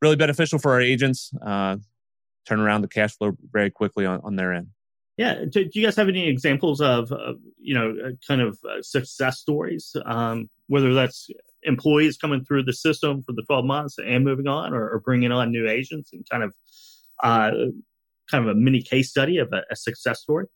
really 0.00 0.16
beneficial 0.16 0.58
for 0.58 0.72
our 0.72 0.80
agents 0.80 1.30
uh, 1.44 1.76
turn 2.46 2.60
around 2.60 2.82
the 2.82 2.88
cash 2.88 3.16
flow 3.16 3.32
very 3.52 3.70
quickly 3.70 4.06
on, 4.06 4.20
on 4.24 4.36
their 4.36 4.52
end. 4.52 4.68
Yeah. 5.16 5.44
Do, 5.48 5.68
you 5.72 5.84
guys 5.84 5.96
have 5.96 6.08
any 6.08 6.26
examples 6.28 6.80
of, 6.80 7.12
of 7.12 7.36
you 7.58 7.74
know 7.74 7.94
uh, 8.04 8.10
kind 8.26 8.40
of 8.40 8.58
uh, 8.68 8.82
success 8.82 9.38
stories? 9.38 9.94
Um, 10.04 10.48
whether 10.68 10.94
that's 10.94 11.28
employees 11.64 12.16
coming 12.16 12.44
through 12.44 12.64
the 12.64 12.72
system 12.72 13.22
for 13.22 13.32
the 13.32 13.42
12 13.42 13.64
months 13.64 13.96
and 13.98 14.24
moving 14.24 14.46
on 14.46 14.72
or, 14.72 14.88
or 14.88 15.00
bringing 15.00 15.32
on 15.32 15.50
new 15.50 15.68
agents 15.68 16.10
and 16.12 16.26
kind 16.30 16.42
of 16.42 16.54
uh, 17.22 17.50
kind 18.30 18.48
of 18.48 18.48
a 18.48 18.54
mini 18.54 18.82
case 18.82 19.10
study 19.10 19.38
of 19.38 19.52
a, 19.52 19.62
a, 19.70 19.76
success 19.76 20.20
story? 20.20 20.46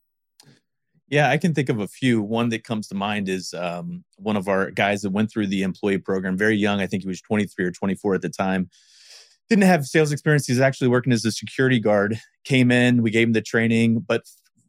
Yeah 1.09 1.31
i 1.31 1.39
can 1.39 1.55
think 1.55 1.69
of 1.69 1.79
a 1.79 1.89
few. 1.89 2.21
One 2.21 2.49
that 2.49 2.65
comes 2.65 2.89
to 2.89 2.95
mind 2.95 3.29
is 3.29 3.55
um, 3.55 4.05
one 4.17 4.37
of 4.37 4.49
our 4.49 4.71
guys 4.71 5.03
that 5.03 5.11
went 5.11 5.31
through 5.31 5.47
the 5.49 5.63
employee 5.63 5.99
program 5.99 6.37
very 6.37 6.57
young 6.57 6.81
i 6.81 6.87
think 6.87 7.03
he 7.03 7.09
was 7.09 7.21
23 7.21 7.65
or 7.65 7.71
24 7.71 8.15
at 8.15 8.23
the 8.23 8.29
time 8.29 8.69
didn't 9.49 9.63
have 9.63 9.87
sales 9.87 10.11
experience. 10.11 10.45
He's 10.47 10.59
actually 10.59 10.89
working 10.89 11.13
as 11.13 11.25
a 11.25 11.31
security 11.31 11.79
guard 11.79 12.19
came 12.45 12.71
in 12.71 13.03
we 13.03 13.11
gave 13.11 13.27
him 13.27 13.33
the 13.33 13.43
training 13.43 14.05
but 14.07 14.23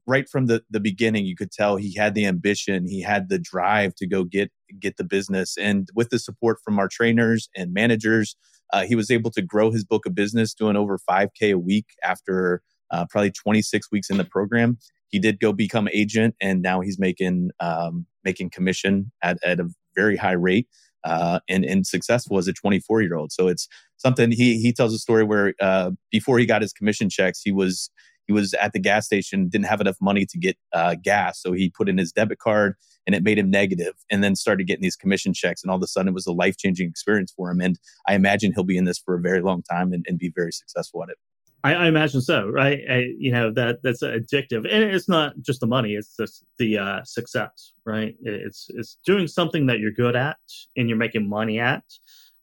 right 0.08 0.28
from 0.30 0.48
the, 0.48 0.64
the 0.70 0.80
beginning 0.80 1.26
you 1.26 1.36
could 1.36 1.52
tell 1.52 1.76
he 1.76 1.94
had 1.94 2.16
the 2.16 2.26
ambition 2.26 2.88
he 2.88 3.02
had 3.02 3.30
the 3.30 3.38
drive 3.38 3.94
to 3.96 4.08
go 4.08 4.24
get 4.24 4.52
get 4.80 4.98
the 4.98 5.04
business. 5.04 5.56
And 5.58 5.88
with 5.96 6.10
the 6.10 6.20
support 6.20 6.58
from 6.64 6.80
our 6.80 6.88
trainers 6.88 7.50
and 7.56 7.74
managers 7.74 8.36
uh, 8.74 8.84
he 8.86 8.96
was 8.96 9.12
able 9.12 9.32
to 9.32 9.42
grow 9.42 9.72
his 9.72 9.86
book 9.86 10.06
of 10.06 10.16
business 10.16 10.54
doing 10.54 10.76
over 10.76 10.98
5k 11.10 11.54
a 11.54 11.58
week 11.58 11.86
after 12.04 12.62
uh, 12.92 13.06
probably 13.10 13.32
26 13.32 13.92
weeks 13.92 14.10
in 14.10 14.18
the 14.18 14.26
program. 14.26 14.78
He 15.10 15.20
did 15.20 15.40
go 15.40 15.54
become 15.54 15.88
agent 15.94 16.36
and 16.42 16.62
now 16.62 16.82
he's 16.82 17.00
making 17.00 17.52
um, 17.60 18.06
making 18.24 18.50
commission 18.50 19.12
at, 19.22 19.38
at 19.44 19.60
a 19.60 19.70
very 19.96 20.18
high 20.18 20.34
rate 20.34 20.68
uh, 21.04 21.40
and 21.48 21.64
and 21.64 21.86
successful 21.88 22.38
as 22.38 22.48
a 22.48 22.54
24 22.54 23.02
year 23.02 23.16
old 23.16 23.32
so 23.32 23.48
it's 23.48 23.68
something 23.98 24.32
he 24.32 24.60
he 24.60 24.74
tells 24.74 24.94
a 24.94 25.00
story 25.00 25.24
where 25.24 25.54
uh, 25.62 25.92
before 26.12 26.38
he 26.40 26.46
got 26.46 26.62
his 26.62 26.74
commission 26.74 27.10
checks 27.10 27.42
he 27.44 27.52
was 27.52 27.90
he 28.28 28.34
was 28.34 28.54
at 28.56 28.74
the 28.74 28.80
gas 28.80 29.06
station, 29.06 29.48
didn't 29.48 29.66
have 29.66 29.82
enough 29.82 29.98
money 30.02 30.26
to 30.26 30.38
get 30.38 30.58
uh, 30.74 30.96
gas. 31.02 31.42
So 31.42 31.54
he 31.54 31.70
put 31.70 31.90
in 31.90 31.98
his 31.98 32.12
debit 32.12 32.40
card 32.40 32.76
and 33.06 33.16
it 33.16 33.24
made 33.24 33.40
him 33.40 33.50
negative 33.50 33.94
and 34.12 34.24
then 34.24 34.36
started 34.36 34.68
getting 34.68 34.84
these 34.84 34.98
commission 34.98 35.34
checks. 35.34 35.64
And 35.64 35.72
all 35.72 35.78
of 35.78 35.84
a 35.84 35.88
sudden 35.88 36.10
it 36.10 36.14
was 36.14 36.28
a 36.28 36.34
life 36.34 36.58
changing 36.58 36.90
experience 36.90 37.34
for 37.36 37.50
him. 37.50 37.62
And 37.62 37.80
I 38.08 38.16
imagine 38.16 38.52
he'll 38.54 38.66
be 38.66 38.78
in 38.78 38.84
this 38.84 39.00
for 39.00 39.16
a 39.16 39.22
very 39.22 39.42
long 39.42 39.64
time 39.64 39.94
and, 39.94 40.06
and 40.08 40.20
be 40.20 40.32
very 40.36 40.52
successful 40.52 41.02
at 41.04 41.10
it. 41.10 41.18
I, 41.64 41.74
I 41.74 41.88
imagine 41.88 42.22
so, 42.22 42.48
right? 42.48 42.80
I, 42.90 43.08
you 43.18 43.32
know 43.32 43.52
that 43.54 43.80
that's 43.82 44.04
addictive, 44.04 44.68
and 44.72 44.84
it's 44.84 45.10
not 45.10 45.34
just 45.42 45.60
the 45.60 45.66
money; 45.66 45.94
it's 45.94 46.16
just 46.16 46.46
the 46.60 46.78
uh, 46.78 47.04
success, 47.04 47.74
right? 47.84 48.16
It's 48.22 48.68
it's 48.70 49.00
doing 49.06 49.28
something 49.28 49.66
that 49.66 49.80
you're 49.80 49.92
good 49.92 50.16
at 50.16 50.38
and 50.78 50.88
you're 50.88 51.00
making 51.00 51.28
money 51.28 51.60
at. 51.60 51.84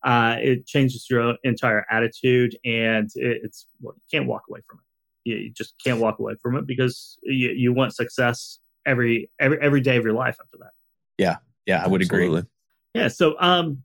Uh, 0.03 0.37
it 0.41 0.67
changes 0.67 1.07
your 1.09 1.37
entire 1.45 1.87
attitude, 1.91 2.59
and 2.65 3.09
it, 3.15 3.43
it's 3.45 3.67
well, 3.81 3.95
you 3.95 4.19
can't 4.19 4.29
walk 4.29 4.43
away 4.51 4.61
from 4.69 4.81
it 4.81 4.84
you, 5.25 5.51
just 5.51 5.75
can't 5.83 6.01
walk 6.01 6.19
away 6.19 6.35
from 6.41 6.57
it 6.57 6.67
because 6.67 7.19
you, 7.23 7.51
you 7.51 7.73
want 7.73 7.95
success 7.95 8.59
every 8.87 9.31
every 9.41 9.59
every 9.61 9.81
day 9.81 9.97
of 9.97 10.05
your 10.05 10.15
life 10.15 10.37
after 10.41 10.59
that. 10.59 10.71
Yeah, 11.19 11.37
yeah, 11.67 11.83
I 11.85 11.89
would 11.89 12.03
Absolutely. 12.03 12.41
agree. 12.41 12.49
Yeah, 12.95 13.09
so 13.09 13.37
um, 13.41 13.83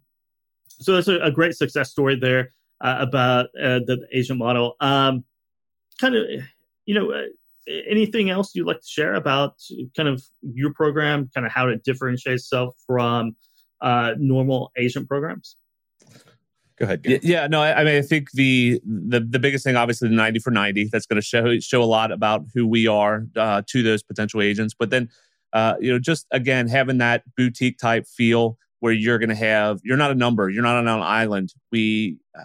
so 0.67 0.95
that's 0.95 1.07
a, 1.07 1.19
a 1.19 1.31
great 1.31 1.55
success 1.55 1.91
story 1.91 2.15
there 2.15 2.51
uh, 2.81 2.97
about 2.99 3.45
uh, 3.61 3.79
the, 3.85 3.97
the 4.01 4.07
agent 4.17 4.39
model. 4.39 4.75
Um, 4.79 5.23
kind 5.99 6.15
of, 6.15 6.25
you 6.85 6.95
know, 6.95 7.11
uh, 7.11 7.25
anything 7.87 8.29
else 8.29 8.55
you'd 8.55 8.67
like 8.67 8.81
to 8.81 8.87
share 8.87 9.15
about 9.15 9.55
kind 9.95 10.09
of 10.09 10.23
your 10.41 10.73
program, 10.73 11.29
kind 11.33 11.45
of 11.45 11.51
how 11.51 11.67
it 11.67 11.83
differentiates 11.83 12.43
itself 12.43 12.75
from 12.87 13.35
uh, 13.81 14.13
normal 14.17 14.71
agent 14.77 15.07
programs? 15.07 15.55
Go 16.79 16.85
ahead. 16.85 17.05
Yeah, 17.05 17.47
no, 17.47 17.61
I, 17.61 17.81
I, 17.81 17.83
mean, 17.83 17.97
I 17.97 18.01
think 18.01 18.31
the, 18.31 18.79
the 18.85 19.19
the 19.19 19.37
biggest 19.37 19.65
thing, 19.65 19.75
obviously, 19.75 20.07
the 20.07 20.15
ninety 20.15 20.39
for 20.39 20.51
ninety. 20.51 20.87
That's 20.89 21.05
going 21.05 21.21
to 21.21 21.25
show 21.25 21.59
show 21.59 21.83
a 21.83 21.85
lot 21.85 22.11
about 22.11 22.45
who 22.53 22.65
we 22.65 22.87
are 22.87 23.25
uh, 23.35 23.63
to 23.67 23.83
those 23.83 24.01
potential 24.01 24.41
agents. 24.41 24.73
But 24.77 24.89
then, 24.89 25.09
uh, 25.51 25.75
you 25.81 25.91
know, 25.91 25.99
just 25.99 26.25
again 26.31 26.69
having 26.69 26.99
that 26.99 27.23
boutique 27.35 27.79
type 27.79 28.07
feel 28.07 28.57
where 28.79 28.93
you're 28.93 29.19
going 29.19 29.29
to 29.29 29.35
have 29.35 29.81
you're 29.83 29.97
not 29.97 30.11
a 30.11 30.15
number, 30.15 30.49
you're 30.49 30.63
not 30.63 30.77
on 30.77 30.87
an 30.87 31.01
island. 31.01 31.53
We 31.69 32.17
uh, 32.37 32.43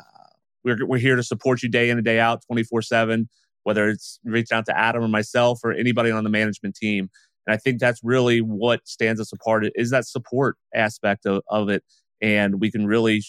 we're 0.65 0.85
we're 0.85 0.99
here 0.99 1.15
to 1.15 1.23
support 1.23 1.63
you 1.63 1.69
day 1.69 1.89
in 1.89 1.97
and 1.97 2.05
day 2.05 2.19
out, 2.19 2.43
twenty 2.45 2.65
four 2.65 2.83
seven. 2.83 3.29
Whether 3.63 3.89
it's 3.89 4.19
reaching 4.25 4.59
out 4.59 4.67
to 4.67 4.77
Adam 4.77 5.05
or 5.05 5.09
myself 5.09 5.61
or 5.63 5.73
anybody 5.73 6.11
on 6.11 6.25
the 6.25 6.29
management 6.29 6.75
team, 6.75 7.09
and 7.47 7.55
I 7.55 7.57
think 7.57 7.79
that's 7.79 8.01
really 8.03 8.41
what 8.41 8.87
stands 8.87 9.21
us 9.21 9.33
apart 9.33 9.65
is 9.77 9.91
that 9.91 10.07
support 10.07 10.57
aspect 10.75 11.25
of, 11.25 11.43
of 11.49 11.69
it, 11.69 11.85
and 12.21 12.61
we 12.61 12.71
can 12.71 12.87
really 12.87 13.23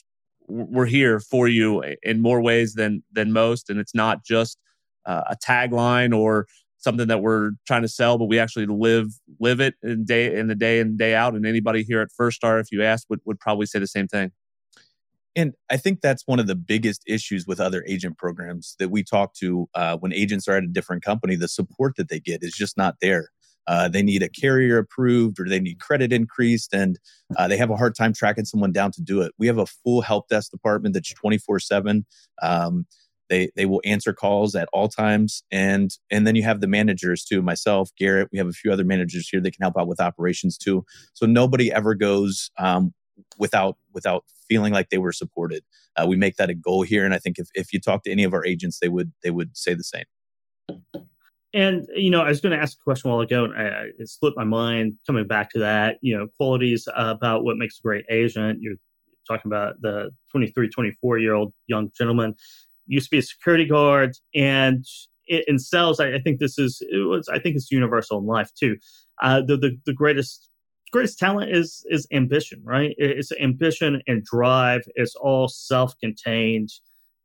we're 0.47 0.85
here 0.85 1.19
for 1.19 1.47
you 1.47 1.83
in 2.03 2.21
more 2.21 2.41
ways 2.41 2.73
than 2.73 3.03
than 3.11 3.31
most, 3.31 3.69
and 3.69 3.79
it's 3.79 3.95
not 3.95 4.23
just 4.23 4.57
uh, 5.05 5.23
a 5.29 5.35
tagline 5.35 6.17
or 6.17 6.47
something 6.77 7.07
that 7.07 7.21
we're 7.21 7.51
trying 7.65 7.81
to 7.81 7.87
sell, 7.87 8.17
but 8.17 8.25
we 8.25 8.39
actually 8.39 8.65
live 8.67 9.07
live 9.39 9.59
it 9.59 9.75
in 9.83 10.05
day 10.05 10.35
in 10.35 10.47
the 10.47 10.55
day 10.55 10.79
and 10.79 10.97
day 10.97 11.15
out. 11.15 11.35
And 11.35 11.45
anybody 11.45 11.83
here 11.83 12.01
at 12.01 12.09
First 12.15 12.37
Star, 12.37 12.59
if 12.59 12.67
you 12.71 12.83
asked 12.83 13.07
would 13.09 13.19
would 13.25 13.39
probably 13.39 13.65
say 13.65 13.79
the 13.79 13.87
same 13.87 14.07
thing. 14.07 14.31
And 15.37 15.53
I 15.69 15.75
think 15.75 15.99
that's 15.99 16.23
one 16.25 16.39
of 16.39 16.47
the 16.47 16.55
biggest 16.55 17.01
issues 17.05 17.45
with 17.45 17.59
other 17.59 17.83
agent 17.87 18.17
programs 18.17 18.75
that 18.79 18.89
we 18.89 19.03
talk 19.03 19.33
to 19.35 19.67
uh, 19.75 19.97
when 19.97 20.13
agents 20.13 20.47
are 20.47 20.55
at 20.55 20.63
a 20.63 20.67
different 20.67 21.03
company. 21.03 21.35
The 21.35 21.49
support 21.49 21.97
that 21.97 22.07
they 22.07 22.21
get 22.21 22.41
is 22.41 22.53
just 22.53 22.77
not 22.77 22.95
there. 23.01 23.31
Uh, 23.67 23.87
they 23.87 24.03
need 24.03 24.21
a 24.21 24.29
carrier 24.29 24.77
approved 24.77 25.39
or 25.39 25.47
they 25.47 25.59
need 25.59 25.79
credit 25.79 26.13
increased, 26.13 26.73
and 26.73 26.99
uh, 27.37 27.47
they 27.47 27.57
have 27.57 27.69
a 27.71 27.77
hard 27.77 27.95
time 27.95 28.13
tracking 28.13 28.45
someone 28.45 28.71
down 28.71 28.91
to 28.91 29.01
do 29.01 29.21
it. 29.21 29.31
We 29.37 29.47
have 29.47 29.57
a 29.57 29.65
full 29.65 30.01
help 30.01 30.27
desk 30.27 30.51
department 30.51 30.93
that's 30.93 31.13
24 31.13 31.55
um, 31.55 31.59
7. 31.59 32.85
They 33.29 33.49
they 33.55 33.65
will 33.65 33.81
answer 33.83 34.13
calls 34.13 34.55
at 34.55 34.69
all 34.71 34.87
times, 34.87 35.43
and 35.51 35.89
and 36.11 36.27
then 36.27 36.35
you 36.35 36.43
have 36.43 36.61
the 36.61 36.67
managers 36.67 37.23
too. 37.23 37.41
Myself, 37.41 37.89
Garrett, 37.97 38.29
we 38.31 38.37
have 38.37 38.47
a 38.47 38.51
few 38.53 38.71
other 38.71 38.83
managers 38.83 39.27
here 39.27 39.41
that 39.41 39.51
can 39.51 39.63
help 39.63 39.77
out 39.77 39.87
with 39.87 39.99
operations 39.99 40.57
too. 40.57 40.85
So 41.13 41.25
nobody 41.25 41.71
ever 41.71 41.95
goes 41.95 42.51
um, 42.59 42.93
without 43.39 43.77
without 43.93 44.25
feeling 44.47 44.73
like 44.73 44.89
they 44.89 44.97
were 44.97 45.11
supported. 45.11 45.63
Uh, 45.95 46.05
we 46.07 46.15
make 46.15 46.35
that 46.35 46.49
a 46.49 46.53
goal 46.53 46.83
here, 46.83 47.03
and 47.03 47.13
I 47.13 47.19
think 47.19 47.39
if 47.39 47.47
if 47.55 47.73
you 47.73 47.79
talk 47.79 48.03
to 48.03 48.11
any 48.11 48.23
of 48.23 48.33
our 48.33 48.45
agents, 48.45 48.79
they 48.79 48.89
would 48.89 49.11
they 49.23 49.31
would 49.31 49.57
say 49.57 49.73
the 49.73 49.83
same. 49.83 50.05
And 51.55 51.87
you 51.95 52.09
know, 52.09 52.21
I 52.21 52.27
was 52.27 52.41
going 52.41 52.55
to 52.55 52.61
ask 52.61 52.77
a 52.77 52.83
question 52.83 53.09
a 53.09 53.13
while 53.13 53.21
ago, 53.21 53.45
and 53.45 53.55
I, 53.55 53.85
it 53.97 54.09
slipped 54.09 54.37
my 54.37 54.43
mind. 54.43 54.97
Coming 55.07 55.25
back 55.25 55.49
to 55.51 55.59
that, 55.59 55.97
you 56.01 56.15
know, 56.15 56.27
qualities 56.37 56.87
about 56.93 57.45
what 57.45 57.57
makes 57.57 57.79
a 57.79 57.81
great 57.81 58.05
agent. 58.09 58.59
You're 58.61 58.75
talking 59.25 59.49
about 59.49 59.81
the 59.81 60.11
23, 60.31 60.69
24 60.69 61.17
year 61.17 61.33
old 61.33 61.53
young 61.67 61.89
gentleman 61.97 62.35
used 62.87 63.07
to 63.07 63.11
be 63.11 63.19
a 63.19 63.21
security 63.21 63.65
guard, 63.65 64.15
and 64.35 64.85
in 65.27 65.57
sales, 65.57 65.99
I, 65.99 66.15
I 66.15 66.19
think 66.19 66.39
this 66.39 66.59
is 66.59 66.83
was. 66.91 67.29
I 67.29 67.39
think 67.39 67.55
it's 67.55 67.71
universal 67.71 68.19
in 68.19 68.25
life 68.25 68.51
too. 68.53 68.77
Uh, 69.21 69.41
the, 69.41 69.57
the 69.57 69.77
the 69.85 69.93
greatest 69.93 70.49
greatest 70.91 71.17
talent 71.17 71.51
is 71.55 71.85
is 71.89 72.05
ambition, 72.11 72.61
right? 72.65 72.93
It's 72.97 73.31
ambition 73.41 74.01
and 74.07 74.25
drive. 74.25 74.81
It's 74.95 75.15
all 75.15 75.47
self 75.47 75.97
contained, 75.99 76.69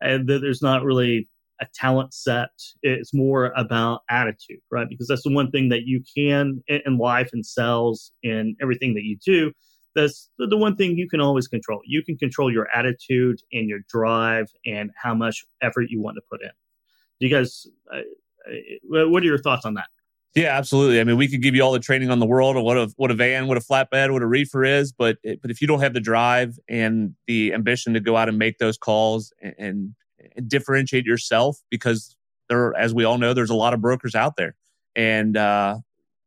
and 0.00 0.28
there's 0.28 0.62
not 0.62 0.84
really 0.84 1.28
a 1.60 1.66
talent 1.74 2.14
set. 2.14 2.50
It's 2.82 3.12
more 3.12 3.52
about 3.56 4.02
attitude, 4.08 4.60
right? 4.70 4.88
Because 4.88 5.08
that's 5.08 5.22
the 5.22 5.32
one 5.32 5.50
thing 5.50 5.68
that 5.68 5.82
you 5.82 6.02
can 6.16 6.62
in 6.68 6.98
life 6.98 7.30
and 7.32 7.44
sales 7.44 8.12
and 8.24 8.56
everything 8.60 8.94
that 8.94 9.04
you 9.04 9.16
do. 9.24 9.52
That's 9.94 10.30
the 10.38 10.56
one 10.56 10.76
thing 10.76 10.96
you 10.96 11.08
can 11.08 11.20
always 11.20 11.48
control. 11.48 11.80
You 11.84 12.02
can 12.04 12.16
control 12.16 12.52
your 12.52 12.68
attitude 12.74 13.40
and 13.52 13.68
your 13.68 13.80
drive 13.88 14.46
and 14.64 14.90
how 14.96 15.14
much 15.14 15.44
effort 15.62 15.86
you 15.88 16.00
want 16.00 16.16
to 16.16 16.22
put 16.30 16.42
in. 16.42 16.50
Do 17.20 17.26
you 17.26 17.34
guys, 17.34 17.66
uh, 17.92 17.98
uh 17.98 19.08
what 19.08 19.22
are 19.22 19.26
your 19.26 19.38
thoughts 19.38 19.64
on 19.64 19.74
that? 19.74 19.86
Yeah, 20.34 20.56
absolutely. 20.56 21.00
I 21.00 21.04
mean, 21.04 21.16
we 21.16 21.26
could 21.26 21.42
give 21.42 21.56
you 21.56 21.62
all 21.62 21.72
the 21.72 21.80
training 21.80 22.10
on 22.10 22.20
the 22.20 22.26
world 22.26 22.56
of 22.56 22.62
what 22.62 22.78
a 22.78 22.92
what 22.96 23.10
a 23.10 23.14
van, 23.14 23.48
what 23.48 23.56
a 23.56 23.60
flatbed, 23.60 24.12
what 24.12 24.22
a 24.22 24.26
reefer 24.26 24.64
is, 24.64 24.92
but 24.92 25.18
but 25.24 25.50
if 25.50 25.60
you 25.60 25.66
don't 25.66 25.80
have 25.80 25.92
the 25.92 26.00
drive 26.00 26.56
and 26.68 27.14
the 27.26 27.52
ambition 27.52 27.94
to 27.94 28.00
go 28.00 28.16
out 28.16 28.28
and 28.28 28.38
make 28.38 28.58
those 28.58 28.78
calls 28.78 29.32
and, 29.42 29.54
and 29.58 29.94
differentiate 30.40 31.04
yourself 31.04 31.58
because 31.70 32.16
there, 32.48 32.74
as 32.76 32.94
we 32.94 33.04
all 33.04 33.18
know, 33.18 33.32
there's 33.32 33.50
a 33.50 33.54
lot 33.54 33.74
of 33.74 33.80
brokers 33.80 34.14
out 34.14 34.36
there. 34.36 34.54
And 34.96 35.36
uh, 35.36 35.78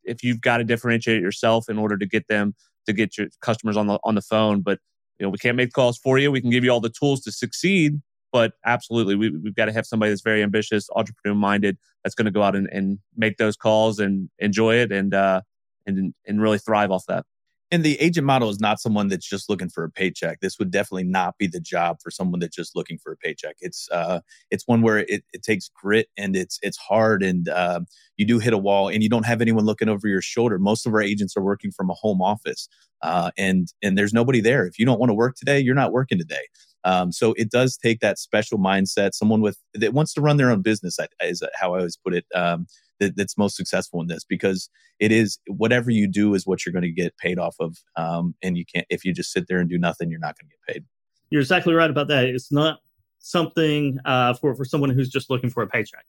if 0.03 0.23
you've 0.23 0.41
got 0.41 0.57
to 0.57 0.63
differentiate 0.63 1.21
yourself 1.21 1.69
in 1.69 1.77
order 1.77 1.97
to 1.97 2.05
get 2.05 2.27
them 2.27 2.55
to 2.85 2.93
get 2.93 3.17
your 3.17 3.27
customers 3.41 3.77
on 3.77 3.87
the 3.87 3.99
on 4.03 4.15
the 4.15 4.21
phone, 4.21 4.61
but 4.61 4.79
you 5.19 5.25
know 5.25 5.29
we 5.29 5.37
can't 5.37 5.57
make 5.57 5.73
calls 5.73 5.97
for 5.97 6.17
you. 6.17 6.31
We 6.31 6.41
can 6.41 6.49
give 6.49 6.63
you 6.63 6.71
all 6.71 6.79
the 6.79 6.89
tools 6.89 7.21
to 7.21 7.31
succeed, 7.31 8.01
but 8.31 8.53
absolutely 8.65 9.15
we, 9.15 9.29
we've 9.29 9.55
got 9.55 9.65
to 9.65 9.73
have 9.73 9.85
somebody 9.85 10.11
that's 10.11 10.21
very 10.21 10.43
ambitious, 10.43 10.89
entrepreneur 10.95 11.35
minded, 11.35 11.77
that's 12.03 12.15
going 12.15 12.25
to 12.25 12.31
go 12.31 12.43
out 12.43 12.55
and, 12.55 12.67
and 12.71 12.99
make 13.15 13.37
those 13.37 13.55
calls 13.55 13.99
and 13.99 14.29
enjoy 14.39 14.75
it 14.75 14.91
and 14.91 15.13
uh, 15.13 15.41
and 15.85 16.13
and 16.25 16.41
really 16.41 16.59
thrive 16.59 16.91
off 16.91 17.05
that. 17.07 17.25
And 17.73 17.83
the 17.83 17.99
agent 17.99 18.27
model 18.27 18.49
is 18.49 18.59
not 18.59 18.79
someone 18.79 19.07
that's 19.07 19.27
just 19.27 19.49
looking 19.49 19.67
for 19.67 19.83
a 19.83 19.89
paycheck. 19.89 20.41
This 20.41 20.59
would 20.59 20.69
definitely 20.69 21.05
not 21.05 21.39
be 21.39 21.47
the 21.47 21.59
job 21.59 21.97
for 22.03 22.11
someone 22.11 22.39
that's 22.39 22.55
just 22.55 22.75
looking 22.75 22.99
for 22.99 23.11
a 23.11 23.17
paycheck. 23.17 23.55
It's 23.61 23.89
uh, 23.91 24.19
it's 24.51 24.67
one 24.67 24.83
where 24.83 24.99
it, 24.99 25.23
it 25.33 25.41
takes 25.41 25.71
grit 25.73 26.07
and 26.15 26.35
it's 26.35 26.59
it's 26.61 26.77
hard 26.77 27.23
and 27.23 27.49
uh, 27.49 27.79
you 28.15 28.27
do 28.27 28.37
hit 28.37 28.53
a 28.53 28.59
wall 28.59 28.89
and 28.89 29.01
you 29.01 29.09
don't 29.09 29.25
have 29.25 29.41
anyone 29.41 29.65
looking 29.65 29.89
over 29.89 30.07
your 30.07 30.21
shoulder. 30.21 30.59
Most 30.59 30.85
of 30.85 30.93
our 30.93 31.01
agents 31.01 31.35
are 31.35 31.41
working 31.41 31.71
from 31.71 31.89
a 31.89 31.95
home 31.95 32.21
office, 32.21 32.69
uh, 33.01 33.31
and 33.39 33.73
and 33.81 33.97
there's 33.97 34.13
nobody 34.13 34.39
there. 34.39 34.67
If 34.67 34.77
you 34.77 34.85
don't 34.85 34.99
want 34.99 35.09
to 35.09 35.15
work 35.15 35.35
today, 35.35 35.59
you're 35.59 35.73
not 35.73 35.91
working 35.91 36.19
today. 36.19 36.45
Um, 36.83 37.11
so 37.11 37.33
it 37.37 37.49
does 37.49 37.75
take 37.75 38.01
that 38.01 38.19
special 38.19 38.59
mindset, 38.59 39.15
someone 39.15 39.41
with 39.41 39.57
that 39.73 39.93
wants 39.93 40.13
to 40.13 40.21
run 40.21 40.37
their 40.37 40.51
own 40.51 40.61
business. 40.61 40.99
Is 41.23 41.41
how 41.55 41.73
I 41.73 41.79
always 41.79 41.97
put 41.97 42.13
it. 42.13 42.25
Um, 42.35 42.67
that, 42.99 43.15
that's 43.15 43.37
most 43.37 43.55
successful 43.55 44.01
in 44.01 44.07
this 44.07 44.23
because 44.23 44.69
it 44.99 45.11
is 45.11 45.39
whatever 45.47 45.91
you 45.91 46.07
do 46.07 46.33
is 46.33 46.45
what 46.45 46.65
you're 46.65 46.73
going 46.73 46.83
to 46.83 46.91
get 46.91 47.17
paid 47.17 47.39
off 47.39 47.55
of. 47.59 47.77
Um, 47.95 48.35
and 48.41 48.57
you 48.57 48.65
can't 48.65 48.85
if 48.89 49.05
you 49.05 49.13
just 49.13 49.31
sit 49.31 49.47
there 49.47 49.59
and 49.59 49.69
do 49.69 49.77
nothing, 49.77 50.09
you're 50.09 50.19
not 50.19 50.37
going 50.37 50.49
to 50.49 50.55
get 50.55 50.75
paid. 50.75 50.85
You're 51.29 51.41
exactly 51.41 51.73
right 51.73 51.89
about 51.89 52.07
that. 52.09 52.25
It's 52.25 52.51
not 52.51 52.79
something 53.19 53.97
uh, 54.05 54.33
for 54.35 54.55
for 54.55 54.65
someone 54.65 54.89
who's 54.89 55.09
just 55.09 55.29
looking 55.29 55.49
for 55.49 55.63
a 55.63 55.67
paycheck 55.67 56.05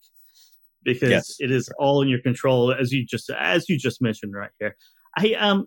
because 0.83 1.11
yes. 1.11 1.37
it 1.39 1.51
is 1.51 1.71
all 1.79 2.03
in 2.03 2.09
your 2.09 2.21
control 2.21 2.73
as 2.73 2.93
you 2.93 3.07
just 3.07 3.31
as 3.31 3.69
you 3.69 3.79
just 3.79 4.03
mentioned 4.03 4.35
right 4.35 4.51
here. 4.59 4.77
I 5.17 5.35
um 5.35 5.67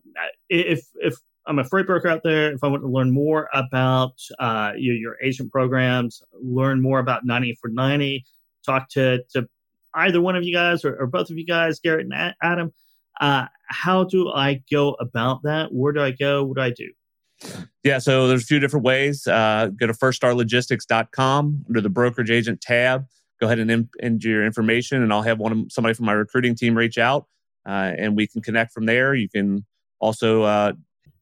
if 0.49 0.85
if 0.95 1.15
I'm 1.47 1.59
a 1.59 1.63
freight 1.63 1.87
broker 1.87 2.09
out 2.09 2.23
there. 2.23 2.51
If 2.51 2.63
I 2.63 2.67
want 2.67 2.83
to 2.83 2.89
learn 2.89 3.11
more 3.11 3.49
about 3.53 4.19
uh, 4.37 4.73
your, 4.75 4.95
your 4.95 5.17
agent 5.23 5.51
programs, 5.51 6.21
learn 6.33 6.81
more 6.81 6.99
about 6.99 7.25
90 7.25 7.57
for 7.61 7.69
90, 7.69 8.25
talk 8.65 8.89
to, 8.89 9.23
to 9.31 9.47
either 9.93 10.21
one 10.21 10.35
of 10.35 10.43
you 10.43 10.53
guys 10.53 10.85
or, 10.85 10.95
or 10.95 11.07
both 11.07 11.29
of 11.29 11.37
you 11.37 11.45
guys, 11.45 11.79
Garrett 11.79 12.07
and 12.09 12.33
Adam, 12.41 12.71
uh, 13.19 13.45
how 13.67 14.03
do 14.03 14.31
I 14.31 14.61
go 14.71 14.91
about 14.93 15.43
that? 15.43 15.73
Where 15.73 15.93
do 15.93 16.01
I 16.01 16.11
go? 16.11 16.43
What 16.43 16.57
do 16.57 16.63
I 16.63 16.71
do? 16.71 16.91
Yeah, 17.83 17.99
so 17.99 18.27
there's 18.27 18.43
a 18.43 18.45
few 18.45 18.59
different 18.59 18.85
ways. 18.85 19.27
Uh, 19.27 19.69
go 19.79 19.87
to 19.87 19.93
firststarlogistics.com 19.93 21.65
under 21.67 21.81
the 21.81 21.89
brokerage 21.89 22.31
agent 22.31 22.61
tab. 22.61 23.05
Go 23.39 23.45
ahead 23.45 23.59
and 23.59 23.87
enter 24.01 24.27
your 24.27 24.45
information, 24.45 25.03
and 25.03 25.13
I'll 25.13 25.21
have 25.21 25.37
one 25.37 25.51
of 25.51 25.71
somebody 25.71 25.93
from 25.93 26.07
my 26.07 26.13
recruiting 26.13 26.55
team 26.55 26.75
reach 26.75 26.97
out, 26.97 27.27
uh, 27.67 27.93
and 27.97 28.15
we 28.15 28.25
can 28.25 28.41
connect 28.41 28.73
from 28.73 28.87
there. 28.87 29.13
You 29.13 29.29
can 29.29 29.63
also 29.99 30.41
uh, 30.41 30.73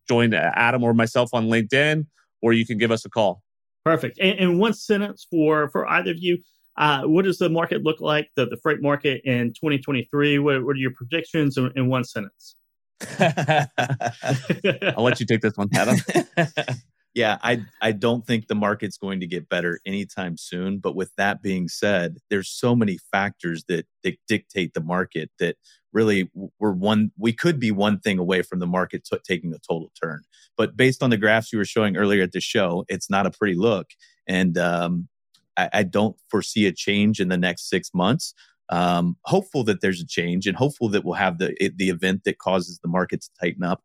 join 0.08 0.34
Adam 0.34 0.84
or 0.84 0.94
myself 0.94 1.34
on 1.34 1.48
LinkedIn, 1.48 2.06
or 2.42 2.54
you 2.54 2.66
can 2.66 2.78
give 2.78 2.92
us 2.92 3.04
a 3.04 3.10
call. 3.10 3.42
Perfect. 3.84 4.18
And, 4.20 4.40
and 4.40 4.60
one 4.60 4.74
sentence 4.74 5.28
for 5.30 5.70
for 5.70 5.88
either 5.88 6.12
of 6.12 6.20
you. 6.20 6.38
Uh, 6.78 7.04
what 7.04 7.26
does 7.26 7.38
the 7.38 7.50
market 7.50 7.84
look 7.84 8.02
like, 8.02 8.30
the, 8.36 8.46
the 8.46 8.58
freight 8.58 8.82
market 8.82 9.22
in 9.24 9.50
2023? 9.54 10.40
What, 10.40 10.66
what 10.66 10.76
are 10.76 10.80
your 10.80 10.92
predictions 10.92 11.58
in, 11.58 11.72
in 11.76 11.88
one 11.88 12.04
sentence? 12.04 12.56
I'll 13.20 15.04
let 15.04 15.20
you 15.20 15.26
take 15.26 15.42
this 15.42 15.56
one, 15.56 15.70
Adam. 15.74 15.98
yeah, 17.14 17.38
I 17.42 17.64
I 17.82 17.92
don't 17.92 18.26
think 18.26 18.48
the 18.48 18.56
market's 18.56 18.98
going 18.98 19.20
to 19.22 19.28
get 19.28 19.50
better 19.50 19.80
anytime 19.86 20.38
soon. 20.38 20.80
But 20.80 20.96
with 20.96 21.12
that 21.18 21.42
being 21.42 21.68
said, 21.68 22.18
there's 22.30 22.50
so 22.50 22.76
many 22.76 22.98
factors 23.12 23.64
that, 23.68 23.86
that 24.04 24.18
dictate 24.28 24.74
the 24.74 24.82
market 24.82 25.30
that 25.40 25.58
really 25.92 26.30
we're 26.60 26.72
one 26.72 27.12
we 27.18 27.34
could 27.34 27.60
be 27.60 27.72
one 27.72 28.00
thing 28.00 28.20
away 28.20 28.42
from 28.42 28.60
the 28.60 28.68
market 28.68 29.06
t- 29.10 29.18
taking 29.26 29.54
a 29.54 29.60
total 29.60 29.92
turn. 30.02 30.24
But 30.58 30.78
based 30.78 31.04
on 31.04 31.10
the 31.10 31.18
graphs 31.18 31.52
you 31.52 31.60
were 31.60 31.66
showing 31.66 31.98
earlier 31.98 32.24
at 32.24 32.34
the 32.34 32.42
show, 32.42 32.86
it's 32.88 33.10
not 33.10 33.26
a 33.26 33.32
pretty 33.32 33.56
look. 33.56 33.88
And 34.28 34.58
um, 34.58 35.08
I, 35.58 35.70
I 35.74 35.84
don't 35.84 36.16
foresee 36.30 36.66
a 36.66 36.72
change 36.72 37.20
in 37.20 37.30
the 37.30 37.38
next 37.38 37.70
six 37.70 37.92
months. 37.94 38.34
Um, 38.70 39.16
hopeful 39.26 39.64
that 39.66 39.82
there's 39.82 40.02
a 40.02 40.08
change 40.08 40.48
and 40.48 40.58
hopeful 40.58 40.90
that 40.90 41.06
we'll 41.06 41.14
have 41.14 41.38
the 41.38 41.56
the 41.76 41.90
event 41.90 42.24
that 42.26 42.40
causes 42.40 42.80
the 42.80 42.88
market 42.88 43.22
to 43.22 43.30
tighten 43.40 43.64
up. 43.64 43.84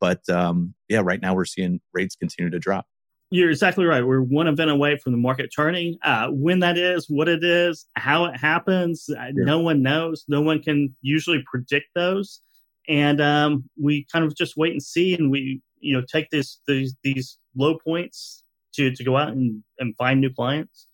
But 0.00 0.28
um, 0.28 0.74
yeah, 0.88 1.00
right 1.04 1.20
now 1.20 1.34
we're 1.34 1.44
seeing 1.44 1.80
rates 1.92 2.16
continue 2.16 2.50
to 2.50 2.58
drop. 2.58 2.86
You're 3.30 3.50
exactly 3.50 3.86
right. 3.86 4.04
We're 4.04 4.20
one 4.20 4.46
event 4.46 4.70
away 4.70 4.98
from 4.98 5.12
the 5.12 5.18
market 5.18 5.50
turning. 5.54 5.96
Uh, 6.02 6.28
when 6.28 6.60
that 6.60 6.76
is, 6.76 7.06
what 7.08 7.28
it 7.28 7.42
is, 7.42 7.86
how 7.94 8.26
it 8.26 8.36
happens, 8.36 9.08
uh, 9.08 9.14
yeah. 9.24 9.32
no 9.36 9.58
one 9.58 9.82
knows. 9.82 10.24
No 10.28 10.42
one 10.42 10.62
can 10.62 10.94
usually 11.00 11.42
predict 11.50 11.86
those, 11.94 12.40
and 12.88 13.20
um, 13.20 13.64
we 13.80 14.06
kind 14.12 14.24
of 14.24 14.34
just 14.34 14.56
wait 14.56 14.72
and 14.72 14.82
see. 14.82 15.14
And 15.14 15.30
we, 15.30 15.62
you 15.80 15.94
know, 15.94 16.02
take 16.10 16.30
this 16.30 16.58
these 16.66 16.94
these 17.04 17.38
low 17.54 17.78
points 17.78 18.44
to 18.74 18.90
to 18.90 19.04
go 19.04 19.16
out 19.16 19.28
and, 19.28 19.62
and 19.78 19.94
find 19.96 20.20
new 20.20 20.32
clients 20.32 20.86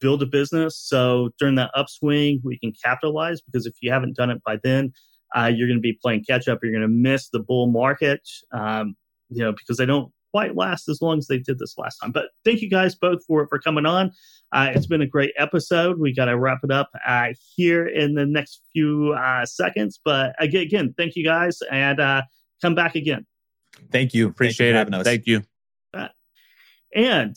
build 0.00 0.22
a 0.22 0.26
business. 0.26 0.78
So 0.78 1.30
during 1.38 1.54
that 1.56 1.70
upswing, 1.74 2.40
we 2.44 2.58
can 2.58 2.72
capitalize 2.84 3.40
because 3.40 3.66
if 3.66 3.74
you 3.80 3.90
haven't 3.90 4.16
done 4.16 4.30
it 4.30 4.42
by 4.44 4.58
then, 4.62 4.92
uh, 5.36 5.50
you're 5.54 5.68
going 5.68 5.78
to 5.78 5.82
be 5.82 5.98
playing 6.00 6.24
catch 6.28 6.48
up. 6.48 6.60
You're 6.62 6.72
going 6.72 6.82
to 6.82 6.88
miss 6.88 7.28
the 7.30 7.40
bull 7.40 7.66
market, 7.66 8.20
um, 8.52 8.96
you 9.28 9.42
know, 9.42 9.52
because 9.52 9.76
they 9.76 9.86
don't 9.86 10.12
quite 10.32 10.54
last 10.54 10.88
as 10.88 11.00
long 11.00 11.18
as 11.18 11.26
they 11.26 11.38
did 11.38 11.58
this 11.58 11.74
last 11.78 11.98
time. 11.98 12.12
But 12.12 12.26
thank 12.44 12.60
you 12.60 12.70
guys 12.70 12.94
both 12.94 13.24
for 13.26 13.46
for 13.48 13.58
coming 13.58 13.86
on. 13.86 14.12
Uh, 14.52 14.70
it's 14.74 14.86
been 14.86 15.02
a 15.02 15.06
great 15.06 15.32
episode. 15.36 15.98
We 15.98 16.14
got 16.14 16.26
to 16.26 16.38
wrap 16.38 16.58
it 16.62 16.70
up 16.70 16.90
uh, 17.06 17.28
here 17.54 17.86
in 17.86 18.14
the 18.14 18.26
next 18.26 18.62
few 18.72 19.14
uh, 19.14 19.46
seconds. 19.46 20.00
But 20.04 20.34
again, 20.38 20.62
again, 20.62 20.94
thank 20.96 21.16
you 21.16 21.24
guys, 21.24 21.58
and 21.70 22.00
uh, 22.00 22.22
come 22.62 22.74
back 22.74 22.94
again. 22.94 23.26
Thank 23.90 24.14
you. 24.14 24.28
Appreciate 24.28 24.72
thank 24.72 24.90
you 24.90 25.00
it. 25.00 25.04
Thank 25.04 25.26
you. 25.26 25.42
And 26.94 27.36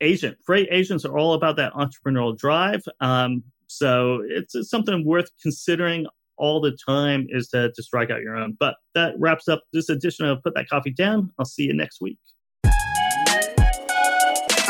agent. 0.00 0.38
Freight 0.44 0.68
agents 0.70 1.04
are 1.04 1.16
all 1.16 1.34
about 1.34 1.56
that 1.56 1.72
entrepreneurial 1.74 2.36
drive. 2.36 2.82
Um, 3.00 3.42
so 3.66 4.22
it's, 4.28 4.54
it's, 4.54 4.70
something 4.70 5.04
worth 5.04 5.30
considering 5.40 6.06
all 6.36 6.60
the 6.60 6.76
time 6.88 7.26
is 7.28 7.48
to, 7.48 7.70
to 7.72 7.82
strike 7.82 8.10
out 8.10 8.20
your 8.22 8.36
own. 8.36 8.56
But 8.58 8.76
that 8.94 9.14
wraps 9.18 9.48
up 9.48 9.62
this 9.72 9.88
edition 9.88 10.26
of 10.26 10.42
Put 10.42 10.54
That 10.54 10.68
Coffee 10.68 10.90
Down. 10.90 11.30
I'll 11.38 11.44
see 11.44 11.64
you 11.64 11.74
next 11.74 12.00
week. 12.00 12.18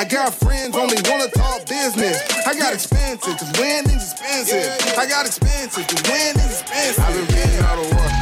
I 0.01 0.05
got 0.05 0.35
friends 0.35 0.75
only 0.77 0.97
wanna 1.05 1.29
talk 1.29 1.67
business. 1.69 2.23
I 2.47 2.59
got 2.59 2.73
expensive, 2.73 3.37
cause 3.37 3.53
winning's 3.61 4.13
expensive. 4.13 4.97
I 4.97 5.07
got 5.07 5.27
expensive, 5.27 5.87
cause 5.87 6.03
winning's 6.11 6.63
expensive. 6.63 7.05
I've 7.05 7.15
been 7.15 7.27
reading 7.37 7.65
all 7.67 7.77
the 7.83 7.95
work. 7.95 8.13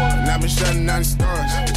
And 0.00 0.30
I've 0.30 0.40
been 0.40 0.48
shutting 0.48 0.86
down 0.86 1.00
the 1.00 1.04
stars. 1.04 1.67